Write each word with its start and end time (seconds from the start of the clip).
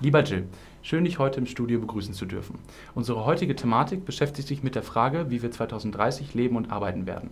Lieber 0.00 0.22
Jill, 0.22 0.46
schön 0.80 1.02
dich 1.02 1.18
heute 1.18 1.40
im 1.40 1.46
Studio 1.46 1.80
begrüßen 1.80 2.14
zu 2.14 2.24
dürfen. 2.24 2.60
Unsere 2.94 3.24
heutige 3.24 3.56
Thematik 3.56 4.04
beschäftigt 4.04 4.46
sich 4.46 4.62
mit 4.62 4.76
der 4.76 4.84
Frage, 4.84 5.28
wie 5.28 5.42
wir 5.42 5.50
2030 5.50 6.34
leben 6.34 6.54
und 6.54 6.70
arbeiten 6.70 7.04
werden. 7.04 7.30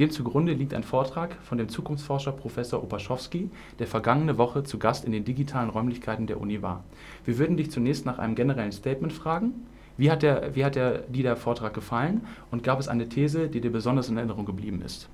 Dem 0.00 0.10
zugrunde 0.10 0.52
liegt 0.52 0.74
ein 0.74 0.82
Vortrag 0.82 1.36
von 1.44 1.58
dem 1.58 1.68
Zukunftsforscher 1.68 2.32
Professor 2.32 2.82
Opaschowski, 2.82 3.50
der 3.78 3.86
vergangene 3.86 4.36
Woche 4.36 4.64
zu 4.64 4.80
Gast 4.80 5.04
in 5.04 5.12
den 5.12 5.24
digitalen 5.24 5.70
Räumlichkeiten 5.70 6.26
der 6.26 6.40
Uni 6.40 6.60
war. 6.60 6.82
Wir 7.24 7.38
würden 7.38 7.56
dich 7.56 7.70
zunächst 7.70 8.04
nach 8.04 8.18
einem 8.18 8.34
generellen 8.34 8.72
Statement 8.72 9.12
fragen. 9.12 9.52
Wie 9.96 10.10
hat, 10.10 10.24
der, 10.24 10.56
wie 10.56 10.64
hat 10.64 10.74
der, 10.74 11.02
dir 11.02 11.22
der 11.22 11.36
Vortrag 11.36 11.72
gefallen 11.72 12.26
und 12.50 12.64
gab 12.64 12.80
es 12.80 12.88
eine 12.88 13.08
These, 13.08 13.48
die 13.48 13.60
dir 13.60 13.70
besonders 13.70 14.08
in 14.08 14.16
Erinnerung 14.16 14.44
geblieben 14.44 14.82
ist? 14.82 15.08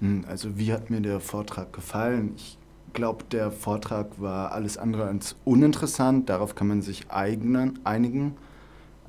Hm, 0.00 0.24
also 0.26 0.58
wie 0.58 0.72
hat 0.72 0.90
mir 0.90 1.00
der 1.00 1.20
Vortrag 1.20 1.72
gefallen? 1.72 2.32
Ich 2.34 2.58
glaube, 2.92 3.24
der 3.30 3.50
Vortrag 3.50 4.20
war 4.20 4.52
alles 4.52 4.78
andere 4.78 5.04
als 5.04 5.36
uninteressant. 5.44 6.28
Darauf 6.28 6.54
kann 6.54 6.68
man 6.68 6.82
sich 6.82 7.10
eignen, 7.10 7.78
einigen. 7.84 8.36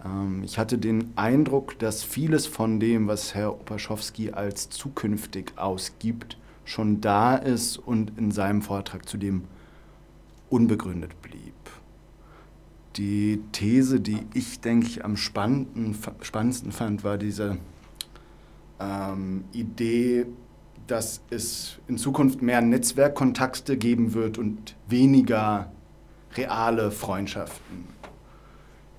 Ähm, 0.06 0.44
ich 0.44 0.58
hatte 0.58 0.78
den 0.78 1.12
Eindruck, 1.16 1.78
dass 1.80 2.04
vieles 2.04 2.48
von 2.48 2.80
dem, 2.80 3.08
was 3.08 3.36
Herr 3.36 3.54
Opaschowski 3.54 4.32
als 4.32 4.70
zukünftig 4.70 5.54
ausgibt, 5.58 6.38
schon 6.66 7.02
da 7.02 7.36
ist 7.36 7.78
und 7.78 8.18
in 8.18 8.32
seinem 8.32 8.62
Vortrag 8.62 9.08
zudem 9.08 9.44
unbegründet 10.50 11.22
blieb. 11.22 11.54
Die 12.98 13.42
These, 13.54 14.02
die 14.02 14.26
ich, 14.34 14.60
denke 14.60 14.88
ich, 14.88 15.06
am 15.06 15.16
spannendsten 15.16 16.72
fand, 16.72 17.04
war 17.04 17.18
diese 17.18 17.58
ähm, 18.80 19.46
Idee, 19.54 20.26
dass 20.92 21.22
es 21.30 21.78
in 21.88 21.98
Zukunft 21.98 22.42
mehr 22.42 22.62
Netzwerkkontakte 22.62 23.78
geben 23.78 24.14
wird 24.14 24.38
und 24.38 24.76
weniger 24.90 25.72
reale 26.36 26.92
Freundschaften. 26.92 27.86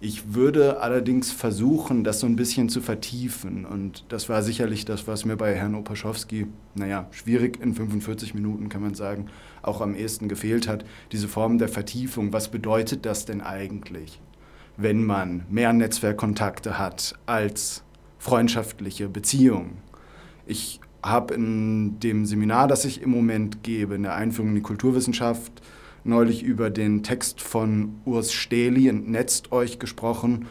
Ich 0.01 0.33
würde 0.33 0.81
allerdings 0.81 1.31
versuchen, 1.31 2.03
das 2.03 2.21
so 2.21 2.27
ein 2.27 2.35
bisschen 2.35 2.71
zu 2.71 2.81
vertiefen. 2.81 3.67
Und 3.67 4.07
das 4.09 4.31
war 4.31 4.43
sicherlich 4.43 4.87
das, 4.87 5.07
was 5.07 5.27
mir 5.27 5.37
bei 5.37 5.55
Herrn 5.55 5.75
Opaschowski, 5.75 6.47
naja, 6.75 7.09
schwierig 7.11 7.61
in 7.61 7.75
45 7.75 8.33
Minuten 8.33 8.71
kann 8.71 8.81
man 8.81 8.95
sagen, 8.95 9.27
auch 9.61 9.83
am 9.83 9.95
ehesten 9.95 10.29
gefehlt 10.29 10.69
hat. 10.69 10.87
Diese 11.13 11.29
Form 11.29 11.59
der 11.59 11.69
Vertiefung. 11.69 12.33
Was 12.33 12.49
bedeutet 12.49 13.05
das 13.05 13.27
denn 13.27 13.43
eigentlich, 13.43 14.19
wenn 14.79 15.05
man 15.05 15.45
mehr 15.51 15.75
Netzwerkkontakte 15.75 16.79
hat 16.79 17.17
als 17.27 17.85
freundschaftliche 18.19 19.11
Beziehungen? 19.11 19.77
Ich 20.47 20.81
habe 21.03 21.35
in 21.35 21.99
dem 22.01 22.27
Seminar, 22.27 22.69
das 22.69 22.85
ich 22.85 23.03
im 23.03 23.11
Moment 23.11 23.63
gebe, 23.63 23.95
in 23.95 24.05
der 24.05 24.15
Einführung 24.15 24.51
in 24.51 24.57
die 24.57 24.63
Kulturwissenschaft, 24.63 25.53
neulich 26.05 26.43
über 26.43 26.71
den 26.71 27.03
Text 27.03 27.41
von 27.41 28.01
Urs 28.05 28.33
Stehli, 28.33 28.89
Entnetzt 28.89 29.53
euch, 29.53 29.79
gesprochen. 29.79 30.47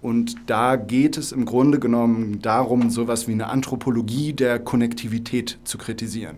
Und 0.00 0.36
da 0.46 0.76
geht 0.76 1.16
es 1.16 1.32
im 1.32 1.46
Grunde 1.46 1.78
genommen 1.78 2.40
darum, 2.42 2.90
so 2.90 3.02
etwas 3.02 3.26
wie 3.26 3.32
eine 3.32 3.48
Anthropologie 3.48 4.34
der 4.34 4.58
Konnektivität 4.58 5.58
zu 5.64 5.78
kritisieren. 5.78 6.36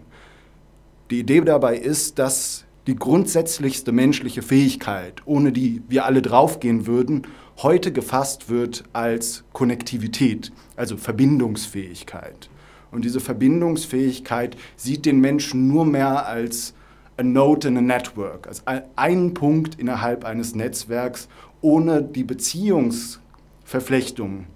Die 1.11 1.21
Idee 1.21 1.41
dabei 1.41 1.77
ist, 1.77 2.19
dass 2.19 2.65
die 2.87 2.97
grundsätzlichste 2.97 3.91
menschliche 3.91 4.43
Fähigkeit, 4.43 5.23
ohne 5.25 5.51
die 5.51 5.83
wir 5.89 6.05
alle 6.05 6.23
draufgehen 6.23 6.87
würden, 6.87 7.23
heute 7.59 7.93
gefasst 7.93 8.49
wird 8.49 8.85
als 8.93 9.45
Konnektivität, 9.53 10.53
also 10.77 10.97
Verbindungsfähigkeit. 10.97 12.49
Und 12.97 13.05
diese 13.05 13.21
Verbindungsfähigkeit 13.21 14.57
sieht 14.75 15.05
den 15.05 15.21
Menschen 15.21 15.69
nur 15.69 15.85
mehr 15.85 16.27
als 16.27 16.73
a 17.19 17.23
node 17.23 17.69
in 17.69 17.77
a 17.77 17.83
network, 17.83 18.47
als 18.47 18.63
einen 18.97 19.35
Punkt 19.35 19.79
innerhalb 19.79 20.25
eines 20.25 20.55
Netzwerks, 20.55 21.29
ohne 21.61 22.03
die 22.03 22.25
Beziehungsverflechtung 22.25 24.47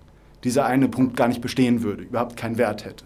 dieser 0.42 0.64
eine 0.64 0.88
Punkt 0.88 1.18
gar 1.18 1.28
nicht 1.28 1.42
bestehen 1.42 1.82
würde, 1.82 2.04
überhaupt 2.04 2.38
keinen 2.38 2.56
Wert 2.56 2.86
hätte. 2.86 3.04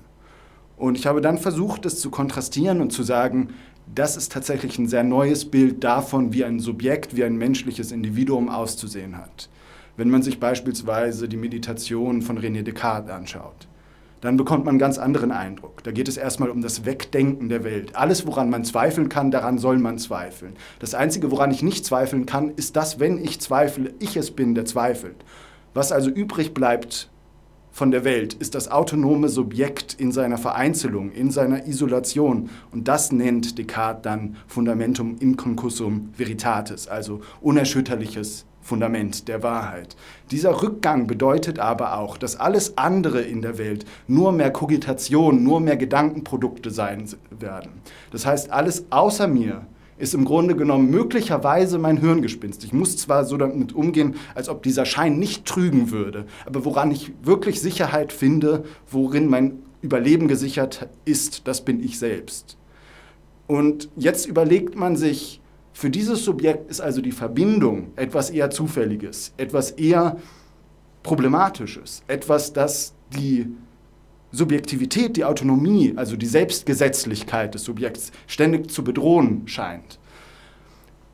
Und 0.76 0.96
ich 0.96 1.08
habe 1.08 1.20
dann 1.20 1.38
versucht, 1.38 1.84
das 1.84 1.98
zu 1.98 2.10
kontrastieren 2.10 2.80
und 2.80 2.92
zu 2.92 3.02
sagen, 3.02 3.48
das 3.92 4.16
ist 4.16 4.30
tatsächlich 4.30 4.78
ein 4.78 4.86
sehr 4.86 5.02
neues 5.02 5.50
Bild 5.50 5.82
davon, 5.82 6.32
wie 6.32 6.44
ein 6.44 6.60
Subjekt, 6.60 7.16
wie 7.16 7.24
ein 7.24 7.34
menschliches 7.34 7.90
Individuum 7.90 8.48
auszusehen 8.48 9.16
hat. 9.16 9.48
Wenn 9.96 10.10
man 10.10 10.22
sich 10.22 10.38
beispielsweise 10.38 11.28
die 11.28 11.38
Meditation 11.38 12.22
von 12.22 12.38
René 12.38 12.62
Descartes 12.62 13.10
anschaut 13.10 13.66
dann 14.24 14.38
bekommt 14.38 14.64
man 14.64 14.72
einen 14.72 14.78
ganz 14.78 14.96
anderen 14.96 15.32
Eindruck. 15.32 15.82
Da 15.82 15.92
geht 15.92 16.08
es 16.08 16.16
erstmal 16.16 16.48
um 16.48 16.62
das 16.62 16.86
Wegdenken 16.86 17.50
der 17.50 17.62
Welt. 17.62 17.94
Alles, 17.94 18.26
woran 18.26 18.48
man 18.48 18.64
zweifeln 18.64 19.10
kann, 19.10 19.30
daran 19.30 19.58
soll 19.58 19.78
man 19.78 19.98
zweifeln. 19.98 20.54
Das 20.78 20.94
Einzige, 20.94 21.30
woran 21.30 21.50
ich 21.50 21.62
nicht 21.62 21.84
zweifeln 21.84 22.24
kann, 22.24 22.50
ist 22.56 22.74
das, 22.74 22.98
wenn 22.98 23.22
ich 23.22 23.40
zweifle, 23.40 23.92
ich 23.98 24.16
es 24.16 24.30
bin, 24.30 24.54
der 24.54 24.64
zweifelt. 24.64 25.16
Was 25.74 25.92
also 25.92 26.08
übrig 26.08 26.54
bleibt 26.54 27.10
von 27.70 27.90
der 27.90 28.04
Welt, 28.04 28.32
ist 28.32 28.54
das 28.54 28.70
autonome 28.70 29.28
Subjekt 29.28 29.92
in 29.92 30.10
seiner 30.10 30.38
Vereinzelung, 30.38 31.10
in 31.12 31.30
seiner 31.30 31.66
Isolation. 31.66 32.48
Und 32.70 32.88
das 32.88 33.12
nennt 33.12 33.58
Descartes 33.58 34.02
dann 34.04 34.36
Fundamentum 34.46 35.16
inconcussum 35.18 36.10
veritatis, 36.16 36.88
also 36.88 37.20
unerschütterliches 37.42 38.46
Fundament 38.64 39.28
der 39.28 39.42
Wahrheit. 39.42 39.94
Dieser 40.30 40.62
Rückgang 40.62 41.06
bedeutet 41.06 41.58
aber 41.58 41.98
auch, 41.98 42.16
dass 42.16 42.36
alles 42.40 42.78
andere 42.78 43.20
in 43.20 43.42
der 43.42 43.58
Welt 43.58 43.84
nur 44.08 44.32
mehr 44.32 44.50
Kogitation, 44.50 45.44
nur 45.44 45.60
mehr 45.60 45.76
Gedankenprodukte 45.76 46.70
sein 46.70 47.06
werden. 47.30 47.82
Das 48.10 48.24
heißt, 48.24 48.50
alles 48.50 48.86
außer 48.88 49.28
mir 49.28 49.66
ist 49.98 50.14
im 50.14 50.24
Grunde 50.24 50.56
genommen 50.56 50.90
möglicherweise 50.90 51.78
mein 51.78 51.98
Hirngespinst. 51.98 52.64
Ich 52.64 52.72
muss 52.72 52.96
zwar 52.96 53.26
so 53.26 53.36
damit 53.36 53.74
umgehen, 53.74 54.16
als 54.34 54.48
ob 54.48 54.62
dieser 54.62 54.86
Schein 54.86 55.18
nicht 55.18 55.44
trügen 55.44 55.90
würde, 55.90 56.24
aber 56.46 56.64
woran 56.64 56.90
ich 56.90 57.12
wirklich 57.22 57.60
Sicherheit 57.60 58.12
finde, 58.12 58.64
worin 58.90 59.28
mein 59.28 59.62
Überleben 59.82 60.26
gesichert 60.26 60.88
ist, 61.04 61.46
das 61.46 61.66
bin 61.66 61.84
ich 61.84 61.98
selbst. 61.98 62.56
Und 63.46 63.90
jetzt 63.94 64.24
überlegt 64.24 64.74
man 64.74 64.96
sich, 64.96 65.42
für 65.74 65.90
dieses 65.90 66.24
Subjekt 66.24 66.70
ist 66.70 66.80
also 66.80 67.02
die 67.02 67.12
Verbindung 67.12 67.88
etwas 67.96 68.30
eher 68.30 68.48
Zufälliges, 68.48 69.34
etwas 69.36 69.72
eher 69.72 70.16
Problematisches, 71.02 72.02
etwas, 72.06 72.52
das 72.52 72.94
die 73.14 73.48
Subjektivität, 74.30 75.16
die 75.16 75.24
Autonomie, 75.24 75.92
also 75.96 76.16
die 76.16 76.26
Selbstgesetzlichkeit 76.26 77.54
des 77.54 77.64
Subjekts 77.64 78.12
ständig 78.28 78.70
zu 78.70 78.84
bedrohen 78.84 79.48
scheint. 79.48 79.98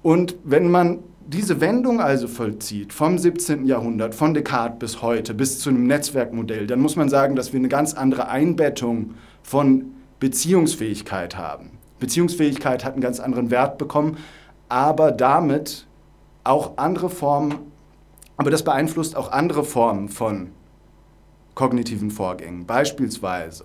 Und 0.03 0.37
wenn 0.44 0.70
man 0.70 1.00
diese 1.26 1.60
Wendung 1.62 2.00
also 2.00 2.28
vollzieht, 2.28 2.93
vom 2.93 3.16
17. 3.16 3.65
Jahrhundert, 3.65 4.15
von 4.15 4.34
Descartes 4.34 4.78
bis 4.78 5.03
heute, 5.03 5.32
bis 5.32 5.59
zu 5.59 5.70
einem 5.70 5.87
Netzwerkmodell, 5.87 6.66
dann 6.66 6.81
muss 6.81 6.97
man 6.97 7.09
sagen, 7.09 7.34
dass 7.34 7.53
wir 7.53 7.59
eine 7.59 7.69
ganz 7.69 7.94
andere 7.94 8.28
Einbettung 8.28 9.15
von 9.43 9.87
Beziehungsfähigkeit 10.19 11.37
haben. 11.37 11.70
Beziehungsfähigkeit 11.99 12.84
hat 12.84 12.93
einen 12.93 13.03
ganz 13.03 13.20
anderen 13.20 13.50
Wert 13.50 13.78
bekommen, 13.78 14.19
aber 14.70 15.12
damit 15.12 15.86
auch 16.44 16.78
andere 16.78 17.10
Formen, 17.10 17.58
aber 18.36 18.50
das 18.50 18.62
beeinflusst 18.62 19.16
auch 19.16 19.31
andere 19.31 19.64
Formen 19.64 20.08
von 20.08 20.50
kognitiven 21.54 22.10
Vorgängen. 22.10 22.64
Beispielsweise 22.64 23.64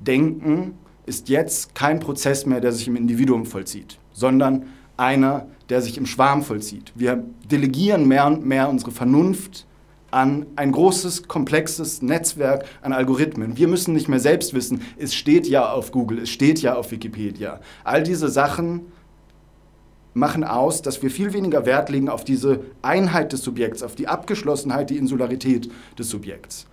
Denken 0.00 0.76
ist 1.04 1.28
jetzt 1.28 1.74
kein 1.74 2.00
Prozess 2.00 2.46
mehr, 2.46 2.60
der 2.60 2.72
sich 2.72 2.88
im 2.88 2.96
Individuum 2.96 3.46
vollzieht, 3.46 3.98
sondern 4.12 4.64
einer, 4.96 5.46
der 5.68 5.82
sich 5.82 5.98
im 5.98 6.06
Schwarm 6.06 6.42
vollzieht. 6.42 6.92
Wir 6.94 7.22
delegieren 7.50 8.08
mehr 8.08 8.26
und 8.26 8.44
mehr 8.44 8.68
unsere 8.68 8.90
Vernunft 8.90 9.66
an 10.10 10.46
ein 10.56 10.72
großes, 10.72 11.28
komplexes 11.28 12.00
Netzwerk 12.00 12.64
an 12.80 12.92
Algorithmen. 12.92 13.56
Wir 13.56 13.68
müssen 13.68 13.92
nicht 13.92 14.08
mehr 14.08 14.20
selbst 14.20 14.54
wissen, 14.54 14.82
es 14.96 15.14
steht 15.14 15.46
ja 15.46 15.70
auf 15.70 15.92
Google, 15.92 16.20
es 16.20 16.30
steht 16.30 16.62
ja 16.62 16.74
auf 16.74 16.90
Wikipedia. 16.90 17.60
All 17.84 18.02
diese 18.02 18.28
Sachen 18.28 18.86
machen 20.16 20.44
aus, 20.44 20.80
dass 20.80 21.02
wir 21.02 21.10
viel 21.10 21.34
weniger 21.34 21.66
Wert 21.66 21.90
legen 21.90 22.08
auf 22.08 22.24
diese 22.24 22.60
Einheit 22.80 23.32
des 23.34 23.42
Subjekts, 23.42 23.82
auf 23.82 23.94
die 23.94 24.08
Abgeschlossenheit, 24.08 24.88
die 24.88 24.96
Insularität 24.96 25.70
des 25.98 26.08
Subjekts. 26.08 26.66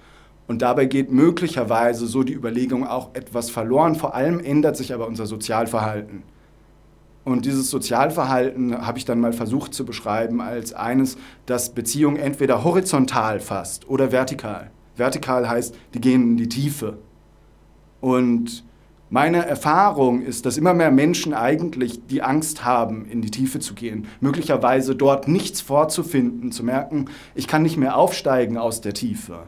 Und 0.48 0.62
dabei 0.62 0.86
geht 0.86 1.12
möglicherweise 1.12 2.08
so 2.08 2.24
die 2.24 2.34
Überlegung 2.34 2.88
auch 2.88 3.14
etwas 3.14 3.50
verloren. 3.50 3.96
Vor 3.96 4.16
allem 4.16 4.40
ändert 4.40 4.78
sich 4.78 4.94
aber 4.94 5.08
unser 5.08 5.26
Sozialverhalten. 5.26 6.24
Und 7.26 7.46
dieses 7.46 7.70
Sozialverhalten 7.70 8.86
habe 8.86 8.98
ich 8.98 9.06
dann 9.06 9.20
mal 9.20 9.34
versucht 9.34 9.74
zu 9.74 9.86
beschreiben 9.86 10.40
als 10.40 10.74
eines, 10.74 11.18
das 11.46 11.74
Beziehungen 11.74 12.18
entweder 12.18 12.64
horizontal 12.64 13.42
fasst 13.42 13.90
oder 13.90 14.12
vertikal. 14.14 14.72
Vertikal 14.96 15.50
heißt, 15.50 15.76
die 15.94 16.02
gehen 16.02 16.22
in 16.24 16.38
die 16.38 16.50
Tiefe. 16.50 16.98
Und 18.00 18.64
meine 19.10 19.46
Erfahrung 19.46 20.22
ist, 20.22 20.46
dass 20.46 20.58
immer 20.58 20.74
mehr 20.74 20.92
Menschen 20.92 21.34
eigentlich 21.34 22.06
die 22.08 22.24
Angst 22.24 22.66
haben, 22.66 23.06
in 23.06 23.22
die 23.22 23.32
Tiefe 23.32 23.60
zu 23.60 23.76
gehen, 23.76 24.08
möglicherweise 24.22 24.96
dort 24.96 25.28
nichts 25.28 25.62
vorzufinden, 25.62 26.52
zu 26.52 26.64
merken, 26.64 27.06
ich 27.36 27.48
kann 27.48 27.62
nicht 27.62 27.78
mehr 27.78 27.96
aufsteigen 27.98 28.58
aus 28.58 28.82
der 28.82 28.94
Tiefe. 28.94 29.44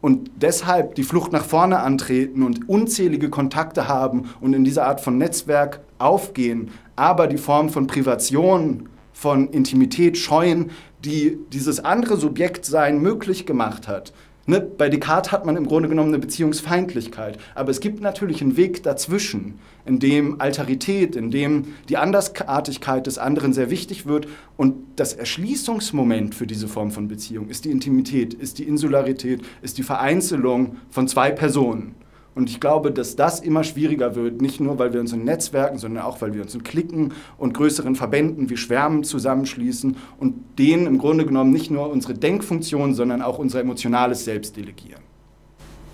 Und 0.00 0.30
deshalb 0.36 0.94
die 0.94 1.02
Flucht 1.02 1.32
nach 1.32 1.44
vorne 1.44 1.80
antreten 1.80 2.42
und 2.42 2.68
unzählige 2.68 3.28
Kontakte 3.28 3.88
haben 3.88 4.30
und 4.40 4.54
in 4.54 4.64
dieser 4.64 4.86
Art 4.86 5.00
von 5.00 5.18
Netzwerk 5.18 5.80
aufgehen, 5.98 6.70
aber 6.96 7.26
die 7.26 7.36
Form 7.36 7.68
von 7.68 7.86
Privation 7.86 8.88
von 9.12 9.48
Intimität 9.48 10.16
scheuen, 10.16 10.70
die 11.04 11.38
dieses 11.52 11.84
andere 11.84 12.16
Subjektsein 12.16 13.00
möglich 13.00 13.44
gemacht 13.44 13.88
hat. 13.88 14.12
Ne? 14.50 14.60
Bei 14.60 14.88
Descartes 14.88 15.30
hat 15.30 15.46
man 15.46 15.56
im 15.56 15.66
Grunde 15.66 15.88
genommen 15.88 16.08
eine 16.08 16.18
Beziehungsfeindlichkeit. 16.18 17.38
Aber 17.54 17.70
es 17.70 17.78
gibt 17.78 18.00
natürlich 18.00 18.42
einen 18.42 18.56
Weg 18.56 18.82
dazwischen, 18.82 19.60
in 19.86 20.00
dem 20.00 20.40
Alterität, 20.40 21.14
in 21.14 21.30
dem 21.30 21.74
die 21.88 21.96
Andersartigkeit 21.96 23.06
des 23.06 23.16
anderen 23.18 23.52
sehr 23.52 23.70
wichtig 23.70 24.06
wird. 24.06 24.26
Und 24.56 24.74
das 24.96 25.12
Erschließungsmoment 25.12 26.34
für 26.34 26.48
diese 26.48 26.66
Form 26.66 26.90
von 26.90 27.06
Beziehung 27.06 27.48
ist 27.48 27.64
die 27.64 27.70
Intimität, 27.70 28.34
ist 28.34 28.58
die 28.58 28.64
Insularität, 28.64 29.42
ist 29.62 29.78
die 29.78 29.84
Vereinzelung 29.84 30.78
von 30.90 31.06
zwei 31.06 31.30
Personen. 31.30 31.94
Und 32.34 32.48
ich 32.48 32.60
glaube, 32.60 32.92
dass 32.92 33.16
das 33.16 33.40
immer 33.40 33.64
schwieriger 33.64 34.14
wird, 34.14 34.40
nicht 34.40 34.60
nur, 34.60 34.78
weil 34.78 34.92
wir 34.92 35.00
uns 35.00 35.12
in 35.12 35.24
Netzwerken, 35.24 35.78
sondern 35.78 36.04
auch, 36.04 36.20
weil 36.20 36.32
wir 36.32 36.42
uns 36.42 36.54
in 36.54 36.62
Klicken 36.62 37.12
und 37.38 37.54
größeren 37.54 37.96
Verbänden 37.96 38.50
wie 38.50 38.56
Schwärmen 38.56 39.02
zusammenschließen 39.02 39.96
und 40.18 40.34
denen 40.58 40.86
im 40.86 40.98
Grunde 40.98 41.26
genommen 41.26 41.50
nicht 41.50 41.70
nur 41.70 41.90
unsere 41.90 42.14
Denkfunktion, 42.14 42.94
sondern 42.94 43.20
auch 43.20 43.38
unser 43.38 43.60
emotionales 43.60 44.24
Selbst 44.24 44.56
delegieren. 44.56 45.00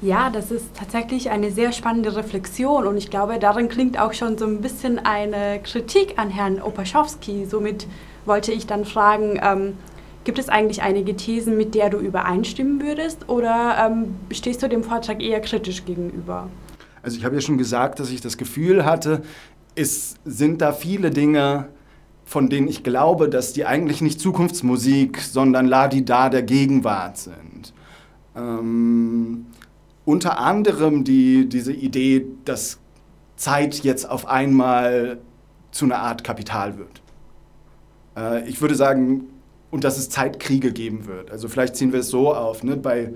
Ja, 0.03 0.29
das 0.29 0.51
ist 0.51 0.77
tatsächlich 0.77 1.31
eine 1.31 1.51
sehr 1.51 1.73
spannende 1.73 2.17
Reflexion 2.17 2.87
und 2.87 2.99
ich 2.99 3.09
glaube, 3.09 3.39
darin 3.39 3.71
klingt 3.71 3.99
auch 3.99 4.13
schon 4.13 4.37
so 4.37 4.45
ein 4.45 4.61
bisschen 4.61 4.99
eine 4.99 5.59
Kritik 5.63 6.19
an 6.19 6.29
Herrn 6.29 6.61
Opaschowski. 6.61 7.47
Somit 7.47 7.87
wollte 8.27 8.53
ich 8.53 8.67
dann 8.67 8.85
fragen, 8.85 9.41
ähm, 9.43 9.73
Gibt 10.27 10.41
es 10.41 10.49
eigentlich 10.49 10.83
einige 10.83 11.15
Thesen, 11.15 11.57
mit 11.57 11.77
der 11.77 11.89
du 11.89 11.99
übereinstimmen 11.99 12.83
würdest 12.83 13.29
oder 13.29 13.77
ähm, 13.87 14.17
stehst 14.33 14.61
du 14.61 14.69
dem 14.69 14.83
Vortrag 14.83 15.23
eher 15.23 15.41
kritisch 15.41 15.85
gegenüber? 15.85 16.51
Also 17.01 17.17
ich 17.17 17.25
habe 17.25 17.37
ja 17.37 17.41
schon 17.41 17.59
gesagt, 17.59 18.01
dass 18.01 18.11
ich 18.11 18.23
das 18.23 18.37
Gefühl 18.37 18.85
hatte, 18.85 19.23
es 19.77 20.17
sind 20.25 20.63
da 20.63 20.73
viele 20.73 21.11
Dinge, 21.11 21.69
von 22.25 22.49
denen 22.49 22.67
ich 22.67 22.83
glaube, 22.83 23.29
dass 23.29 23.53
die 23.53 23.67
eigentlich 23.67 24.01
nicht 24.01 24.21
Zukunftsmusik, 24.21 25.21
sondern 25.21 25.65
Ladi-Da 25.65 26.29
der 26.29 26.43
Gegenwart 26.43 27.19
sind. 27.19 27.73
Ähm, 28.35 29.47
unter 30.05 30.41
anderem 30.41 31.05
die, 31.05 31.49
diese 31.49 31.73
Idee, 31.73 32.27
dass 32.45 32.81
Zeit 33.37 33.85
jetzt 33.85 34.11
auf 34.11 34.27
einmal 34.27 35.19
zu 35.71 35.85
einer 35.85 35.99
Art 35.99 36.25
Kapital 36.25 36.79
wird. 36.79 37.01
Äh, 38.17 38.49
ich 38.49 38.61
würde 38.61 38.75
sagen, 38.75 39.27
und 39.77 39.85
dass 39.85 39.99
es 39.99 40.09
Zeitkriege 40.09 40.73
geben 40.73 41.07
wird. 41.07 41.31
Also 41.31 41.49
vielleicht 41.49 41.77
ziehen 41.77 41.93
wir 41.93 42.01
es 42.01 42.09
so 42.09 42.35
auf. 42.35 42.65
Ne? 42.65 42.79
Bei, 42.79 43.13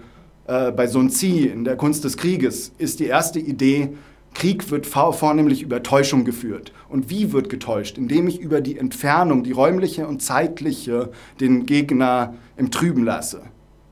äh, 0.47 0.71
bei 0.73 0.87
Sun 0.89 1.09
Tzu 1.09 1.27
in 1.27 1.65
der 1.65 1.75
Kunst 1.75 2.05
des 2.05 2.19
Krieges 2.19 2.73
ist 2.77 3.01
die 3.01 3.07
erste 3.07 3.39
Idee, 3.41 3.95
Krieg 4.35 4.71
wird 4.71 4.85
vornehmlich 4.85 5.63
über 5.63 5.83
Täuschung 5.83 6.27
geführt. 6.27 6.75
Und 6.91 7.09
wie 7.09 7.33
wird 7.33 7.49
getäuscht? 7.49 7.97
Indem 7.97 8.29
ich 8.29 8.39
über 8.41 8.61
die 8.61 8.77
Entfernung, 8.77 9.43
die 9.43 9.53
räumliche 9.53 10.07
und 10.07 10.21
zeitliche, 10.21 11.13
den 11.41 11.65
Gegner 11.65 12.35
im 12.59 12.71
Trüben 12.71 13.05
lasse. 13.05 13.41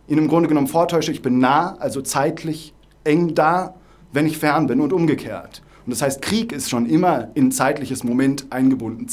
Ihn 0.07 0.19
im 0.19 0.29
Grunde 0.29 0.51
genommen 0.51 0.67
vortäusche, 0.67 1.11
ich 1.11 1.23
bin 1.23 1.39
nah, 1.39 1.75
also 1.79 2.03
zeitlich 2.03 2.75
eng 3.03 3.35
da, 3.35 3.77
wenn 4.13 4.27
ich 4.27 4.37
fern 4.37 4.67
bin 4.67 4.83
und 4.83 4.93
umgekehrt. 4.93 5.63
Und 5.87 5.93
das 5.93 6.03
heißt, 6.03 6.21
Krieg 6.21 6.53
ist 6.53 6.69
schon 6.69 6.85
immer 6.85 7.31
in 7.33 7.51
zeitliches 7.51 8.05
Moment 8.05 8.49
eingebunden. 8.51 9.07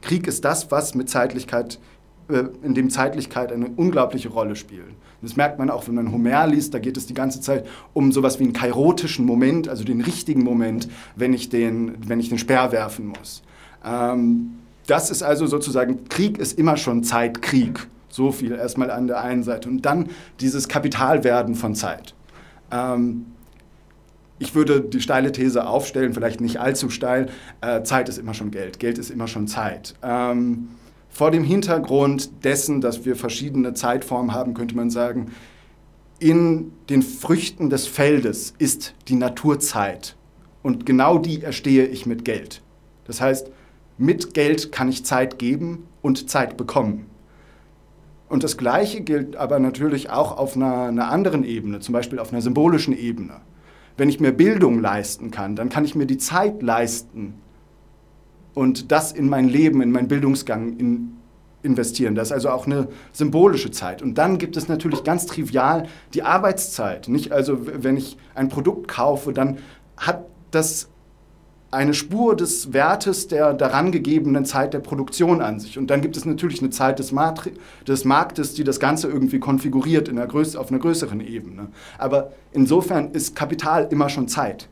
Krieg 0.00 0.26
ist 0.26 0.44
das, 0.44 0.72
was 0.72 0.96
mit 0.96 1.08
Zeitlichkeit 1.08 1.78
in 2.28 2.74
dem 2.74 2.90
Zeitlichkeit 2.90 3.52
eine 3.52 3.68
unglaubliche 3.76 4.28
Rolle 4.28 4.56
spielen. 4.56 4.96
Das 5.22 5.36
merkt 5.36 5.58
man 5.58 5.70
auch, 5.70 5.86
wenn 5.86 5.94
man 5.94 6.12
Homer 6.12 6.46
liest, 6.46 6.74
da 6.74 6.78
geht 6.78 6.96
es 6.96 7.06
die 7.06 7.14
ganze 7.14 7.40
Zeit 7.40 7.66
um 7.94 8.12
sowas 8.12 8.38
wie 8.38 8.44
einen 8.44 8.52
kairotischen 8.52 9.24
Moment, 9.24 9.68
also 9.68 9.84
den 9.84 10.00
richtigen 10.00 10.42
Moment, 10.42 10.88
wenn 11.14 11.32
ich 11.32 11.48
den, 11.48 11.94
wenn 12.06 12.20
ich 12.20 12.28
den 12.28 12.38
Speer 12.38 12.72
werfen 12.72 13.06
muss. 13.08 13.42
Ähm, 13.84 14.58
das 14.86 15.10
ist 15.10 15.22
also 15.22 15.46
sozusagen, 15.46 16.08
Krieg 16.08 16.38
ist 16.38 16.58
immer 16.58 16.76
schon 16.76 17.02
Zeitkrieg. 17.02 17.86
So 18.08 18.32
viel 18.32 18.52
erstmal 18.52 18.90
an 18.90 19.06
der 19.06 19.20
einen 19.20 19.42
Seite. 19.42 19.68
Und 19.68 19.82
dann 19.82 20.08
dieses 20.40 20.68
Kapitalwerden 20.68 21.54
von 21.54 21.74
Zeit. 21.74 22.14
Ähm, 22.70 23.26
ich 24.38 24.54
würde 24.54 24.80
die 24.80 25.00
steile 25.00 25.32
These 25.32 25.66
aufstellen, 25.66 26.12
vielleicht 26.12 26.40
nicht 26.40 26.60
allzu 26.60 26.90
steil, 26.90 27.28
äh, 27.62 27.82
Zeit 27.82 28.08
ist 28.08 28.18
immer 28.18 28.34
schon 28.34 28.50
Geld, 28.50 28.78
Geld 28.78 28.98
ist 28.98 29.10
immer 29.10 29.28
schon 29.28 29.48
Zeit. 29.48 29.94
Ähm, 30.02 30.68
vor 31.16 31.30
dem 31.30 31.44
Hintergrund 31.44 32.44
dessen, 32.44 32.82
dass 32.82 33.06
wir 33.06 33.16
verschiedene 33.16 33.72
Zeitformen 33.72 34.34
haben, 34.34 34.52
könnte 34.52 34.76
man 34.76 34.90
sagen, 34.90 35.32
in 36.18 36.72
den 36.90 37.00
Früchten 37.00 37.70
des 37.70 37.86
Feldes 37.86 38.52
ist 38.58 38.94
die 39.08 39.14
Naturzeit. 39.14 40.14
Und 40.62 40.84
genau 40.84 41.16
die 41.16 41.42
erstehe 41.42 41.86
ich 41.86 42.04
mit 42.04 42.26
Geld. 42.26 42.60
Das 43.04 43.22
heißt, 43.22 43.50
mit 43.96 44.34
Geld 44.34 44.72
kann 44.72 44.90
ich 44.90 45.06
Zeit 45.06 45.38
geben 45.38 45.86
und 46.02 46.28
Zeit 46.28 46.58
bekommen. 46.58 47.06
Und 48.28 48.44
das 48.44 48.58
Gleiche 48.58 49.00
gilt 49.00 49.36
aber 49.36 49.58
natürlich 49.58 50.10
auch 50.10 50.36
auf 50.36 50.54
einer, 50.54 50.82
einer, 50.82 51.08
anderen 51.10 51.44
Ebene, 51.44 51.80
zum 51.80 51.94
Beispiel 51.94 52.18
auf 52.18 52.30
einer 52.30 52.42
symbolischen 52.42 52.94
Ebene. 52.94 53.40
Wenn 53.96 54.10
ich 54.10 54.20
mir 54.20 54.32
Bildung 54.32 54.80
leisten 54.80 55.30
kann, 55.30 55.56
dann 55.56 55.70
kann 55.70 55.86
ich 55.86 55.94
mir 55.94 56.06
die 56.06 56.18
Zeit 56.18 56.60
leisten, 56.60 57.36
und 58.56 58.90
das 58.90 59.12
in 59.12 59.28
mein 59.28 59.50
Leben, 59.50 59.82
in 59.82 59.92
meinen 59.92 60.08
Bildungsgang 60.08 60.78
in, 60.78 61.18
investieren. 61.62 62.14
Das 62.14 62.28
ist 62.28 62.32
also 62.32 62.48
auch 62.48 62.64
eine 62.64 62.88
symbolische 63.12 63.70
Zeit. 63.70 64.00
Und 64.00 64.16
dann 64.16 64.38
gibt 64.38 64.56
es 64.56 64.66
natürlich 64.66 65.04
ganz 65.04 65.26
trivial 65.26 65.86
die 66.14 66.22
Arbeitszeit. 66.22 67.06
Nicht? 67.08 67.32
Also 67.32 67.58
wenn 67.60 67.98
ich 67.98 68.16
ein 68.34 68.48
Produkt 68.48 68.88
kaufe, 68.88 69.34
dann 69.34 69.58
hat 69.98 70.24
das 70.52 70.88
eine 71.70 71.92
Spur 71.92 72.34
des 72.34 72.72
Wertes 72.72 73.28
der 73.28 73.52
daran 73.52 73.92
gegebenen 73.92 74.46
Zeit 74.46 74.72
der 74.72 74.78
Produktion 74.78 75.42
an 75.42 75.60
sich. 75.60 75.76
Und 75.76 75.90
dann 75.90 76.00
gibt 76.00 76.16
es 76.16 76.24
natürlich 76.24 76.62
eine 76.62 76.70
Zeit 76.70 76.98
des, 76.98 77.12
Matri 77.12 77.52
des 77.86 78.06
Marktes, 78.06 78.54
die 78.54 78.64
das 78.64 78.80
Ganze 78.80 79.08
irgendwie 79.08 79.38
konfiguriert 79.38 80.08
in 80.08 80.18
einer 80.18 80.34
auf 80.34 80.70
einer 80.70 80.78
größeren 80.78 81.20
Ebene. 81.20 81.68
Aber 81.98 82.32
insofern 82.52 83.10
ist 83.10 83.36
Kapital 83.36 83.88
immer 83.90 84.08
schon 84.08 84.28
Zeit. 84.28 84.70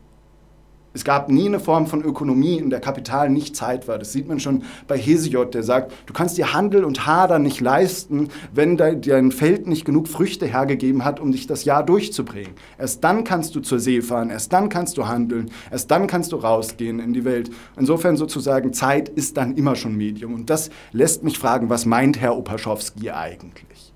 Es 0.95 1.05
gab 1.05 1.29
nie 1.29 1.47
eine 1.47 1.59
Form 1.59 1.89
von 1.89 2.03
Ökonomie, 2.03 2.57
in 2.57 2.71
der 2.71 2.81
Kapital 2.81 3.29
nicht 3.29 3.57
Zeit 3.57 3.89
war. 3.89 3.99
Das 3.99 4.13
sieht 4.13 4.29
man 4.29 4.39
schon 4.39 4.63
bei 4.87 4.97
Hesiod, 4.97 5.53
der 5.53 5.65
sagt, 5.65 5.93
du 6.07 6.13
kannst 6.13 6.39
dir 6.39 6.55
Handel 6.55 6.85
und 6.85 7.05
Hader 7.05 7.41
nicht 7.41 7.61
leisten, 7.61 8.29
wenn 8.53 8.77
dein 8.77 9.33
Feld 9.33 9.67
nicht 9.67 9.85
genug 9.85 10.07
Früchte 10.07 10.47
hergegeben 10.47 11.05
hat, 11.05 11.19
um 11.19 11.33
dich 11.33 11.49
das 11.49 11.65
Jahr 11.65 11.85
durchzubringen. 11.85 12.53
Erst 12.79 13.03
dann 13.03 13.25
kannst 13.25 13.57
du 13.57 13.61
zur 13.61 13.81
See 13.81 14.03
fahren, 14.03 14.31
erst 14.31 14.53
dann 14.53 14.69
kannst 14.69 14.97
du 14.97 15.09
handeln, 15.09 15.51
erst 15.71 15.91
dann 15.91 16.07
kannst 16.07 16.31
du 16.31 16.37
rausgehen 16.37 17.01
in 17.01 17.13
die 17.13 17.25
Welt. 17.25 17.51
Insofern 17.77 18.17
sozusagen, 18.17 18.73
Zeit 18.73 19.09
ist 19.09 19.37
dann 19.37 19.57
immer 19.57 19.75
schon 19.75 19.97
Medium. 19.97 20.33
Und 20.33 20.49
das 20.49 20.71
lässt 20.93 21.25
mich 21.25 21.41
fragen, 21.41 21.71
was 21.71 21.87
meint 21.87 22.21
Herr 22.21 22.37
Opaschowski 22.37 23.11
eigentlich? 23.11 23.93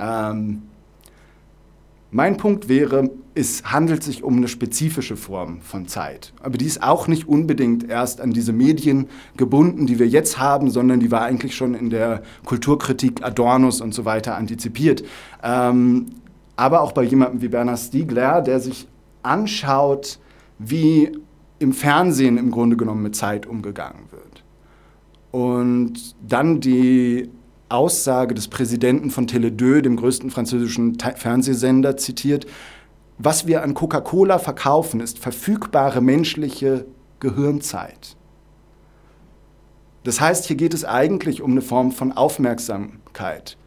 Ähm, 0.00 0.62
mein 2.10 2.36
Punkt 2.36 2.68
wäre, 2.68 3.10
es 3.34 3.62
handelt 3.64 4.02
sich 4.02 4.24
um 4.24 4.36
eine 4.36 4.48
spezifische 4.48 5.16
Form 5.16 5.60
von 5.60 5.86
Zeit. 5.86 6.32
Aber 6.42 6.58
die 6.58 6.66
ist 6.66 6.82
auch 6.82 7.06
nicht 7.06 7.28
unbedingt 7.28 7.88
erst 7.88 8.20
an 8.20 8.32
diese 8.32 8.52
Medien 8.52 9.08
gebunden, 9.36 9.86
die 9.86 9.98
wir 10.00 10.08
jetzt 10.08 10.38
haben, 10.38 10.70
sondern 10.70 10.98
die 10.98 11.12
war 11.12 11.22
eigentlich 11.22 11.54
schon 11.54 11.74
in 11.74 11.88
der 11.90 12.22
Kulturkritik 12.44 13.22
Adornos 13.22 13.80
und 13.80 13.94
so 13.94 14.04
weiter 14.04 14.36
antizipiert. 14.36 15.04
Ähm, 15.42 16.06
aber 16.56 16.80
auch 16.80 16.92
bei 16.92 17.04
jemandem 17.04 17.42
wie 17.42 17.48
Bernhard 17.48 17.78
Stiegler, 17.78 18.42
der 18.42 18.58
sich 18.58 18.88
anschaut, 19.22 20.18
wie 20.58 21.12
im 21.60 21.72
Fernsehen 21.72 22.38
im 22.38 22.50
Grunde 22.50 22.76
genommen 22.76 23.02
mit 23.02 23.14
Zeit 23.14 23.46
umgegangen 23.46 24.10
wird. 24.10 24.42
Und 25.30 26.16
dann 26.26 26.60
die 26.60 27.30
Aussage 27.70 28.34
des 28.34 28.48
Präsidenten 28.48 29.10
von 29.10 29.26
Tele2, 29.26 29.80
dem 29.80 29.96
größten 29.96 30.30
französischen 30.30 30.98
Fernsehsender, 30.98 31.96
zitiert, 31.96 32.46
was 33.18 33.46
wir 33.46 33.62
an 33.62 33.74
Coca-Cola 33.74 34.38
verkaufen, 34.38 35.00
ist 35.00 35.18
verfügbare 35.18 36.00
menschliche 36.00 36.86
Gehirnzeit. 37.20 38.16
Das 40.04 40.20
heißt, 40.20 40.46
hier 40.46 40.56
geht 40.56 40.72
es 40.72 40.84
eigentlich 40.84 41.42
um 41.42 41.52
eine 41.52 41.60
Form 41.60 41.92
von 41.92 42.12
Aufmerksamkeit. 42.12 43.58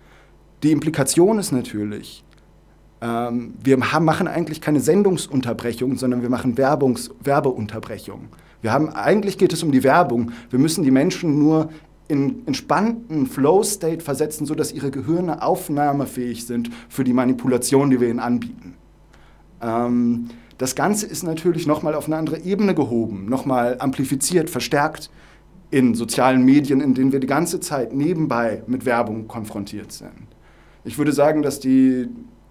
Die 0.63 0.71
Implikation 0.71 1.37
ist 1.37 1.51
natürlich, 1.51 2.23
ähm, 3.01 3.53
wir 3.63 3.77
machen 3.77 4.27
eigentlich 4.27 4.59
keine 4.59 4.79
Sendungsunterbrechung, 4.79 5.97
sondern 5.97 6.21
wir 6.21 6.29
machen 6.29 6.57
Werbungs 6.57 7.11
Werbeunterbrechung. 7.23 8.29
Wir 8.61 8.71
haben, 8.71 8.89
eigentlich 8.89 9.37
geht 9.37 9.53
es 9.53 9.61
um 9.61 9.71
die 9.71 9.83
Werbung. 9.83 10.31
Wir 10.49 10.57
müssen 10.57 10.83
die 10.83 10.91
Menschen 10.91 11.37
nur 11.37 11.69
in 12.13 12.45
entspannten 12.45 13.25
Flow-State 13.25 14.03
versetzen, 14.03 14.45
sodass 14.45 14.71
ihre 14.71 14.91
Gehirne 14.91 15.41
aufnahmefähig 15.41 16.45
sind 16.45 16.69
für 16.87 17.03
die 17.03 17.11
Manipulation, 17.11 17.89
die 17.89 17.99
wir 17.99 18.07
ihnen 18.07 18.19
anbieten. 18.19 18.75
Ähm, 19.61 20.29
das 20.59 20.75
Ganze 20.75 21.07
ist 21.07 21.23
natürlich 21.23 21.65
nochmal 21.65 21.95
auf 21.95 22.05
eine 22.05 22.17
andere 22.17 22.39
Ebene 22.39 22.75
gehoben, 22.75 23.25
nochmal 23.25 23.77
amplifiziert, 23.79 24.51
verstärkt 24.51 25.09
in 25.71 25.95
sozialen 25.95 26.45
Medien, 26.45 26.81
in 26.81 26.93
denen 26.93 27.11
wir 27.11 27.19
die 27.19 27.25
ganze 27.25 27.59
Zeit 27.59 27.93
nebenbei 27.93 28.61
mit 28.67 28.85
Werbung 28.85 29.27
konfrontiert 29.27 29.91
sind. 29.91 30.27
Ich 30.83 30.99
würde 30.99 31.13
sagen, 31.13 31.41
dass 31.41 31.59
die, 31.59 32.09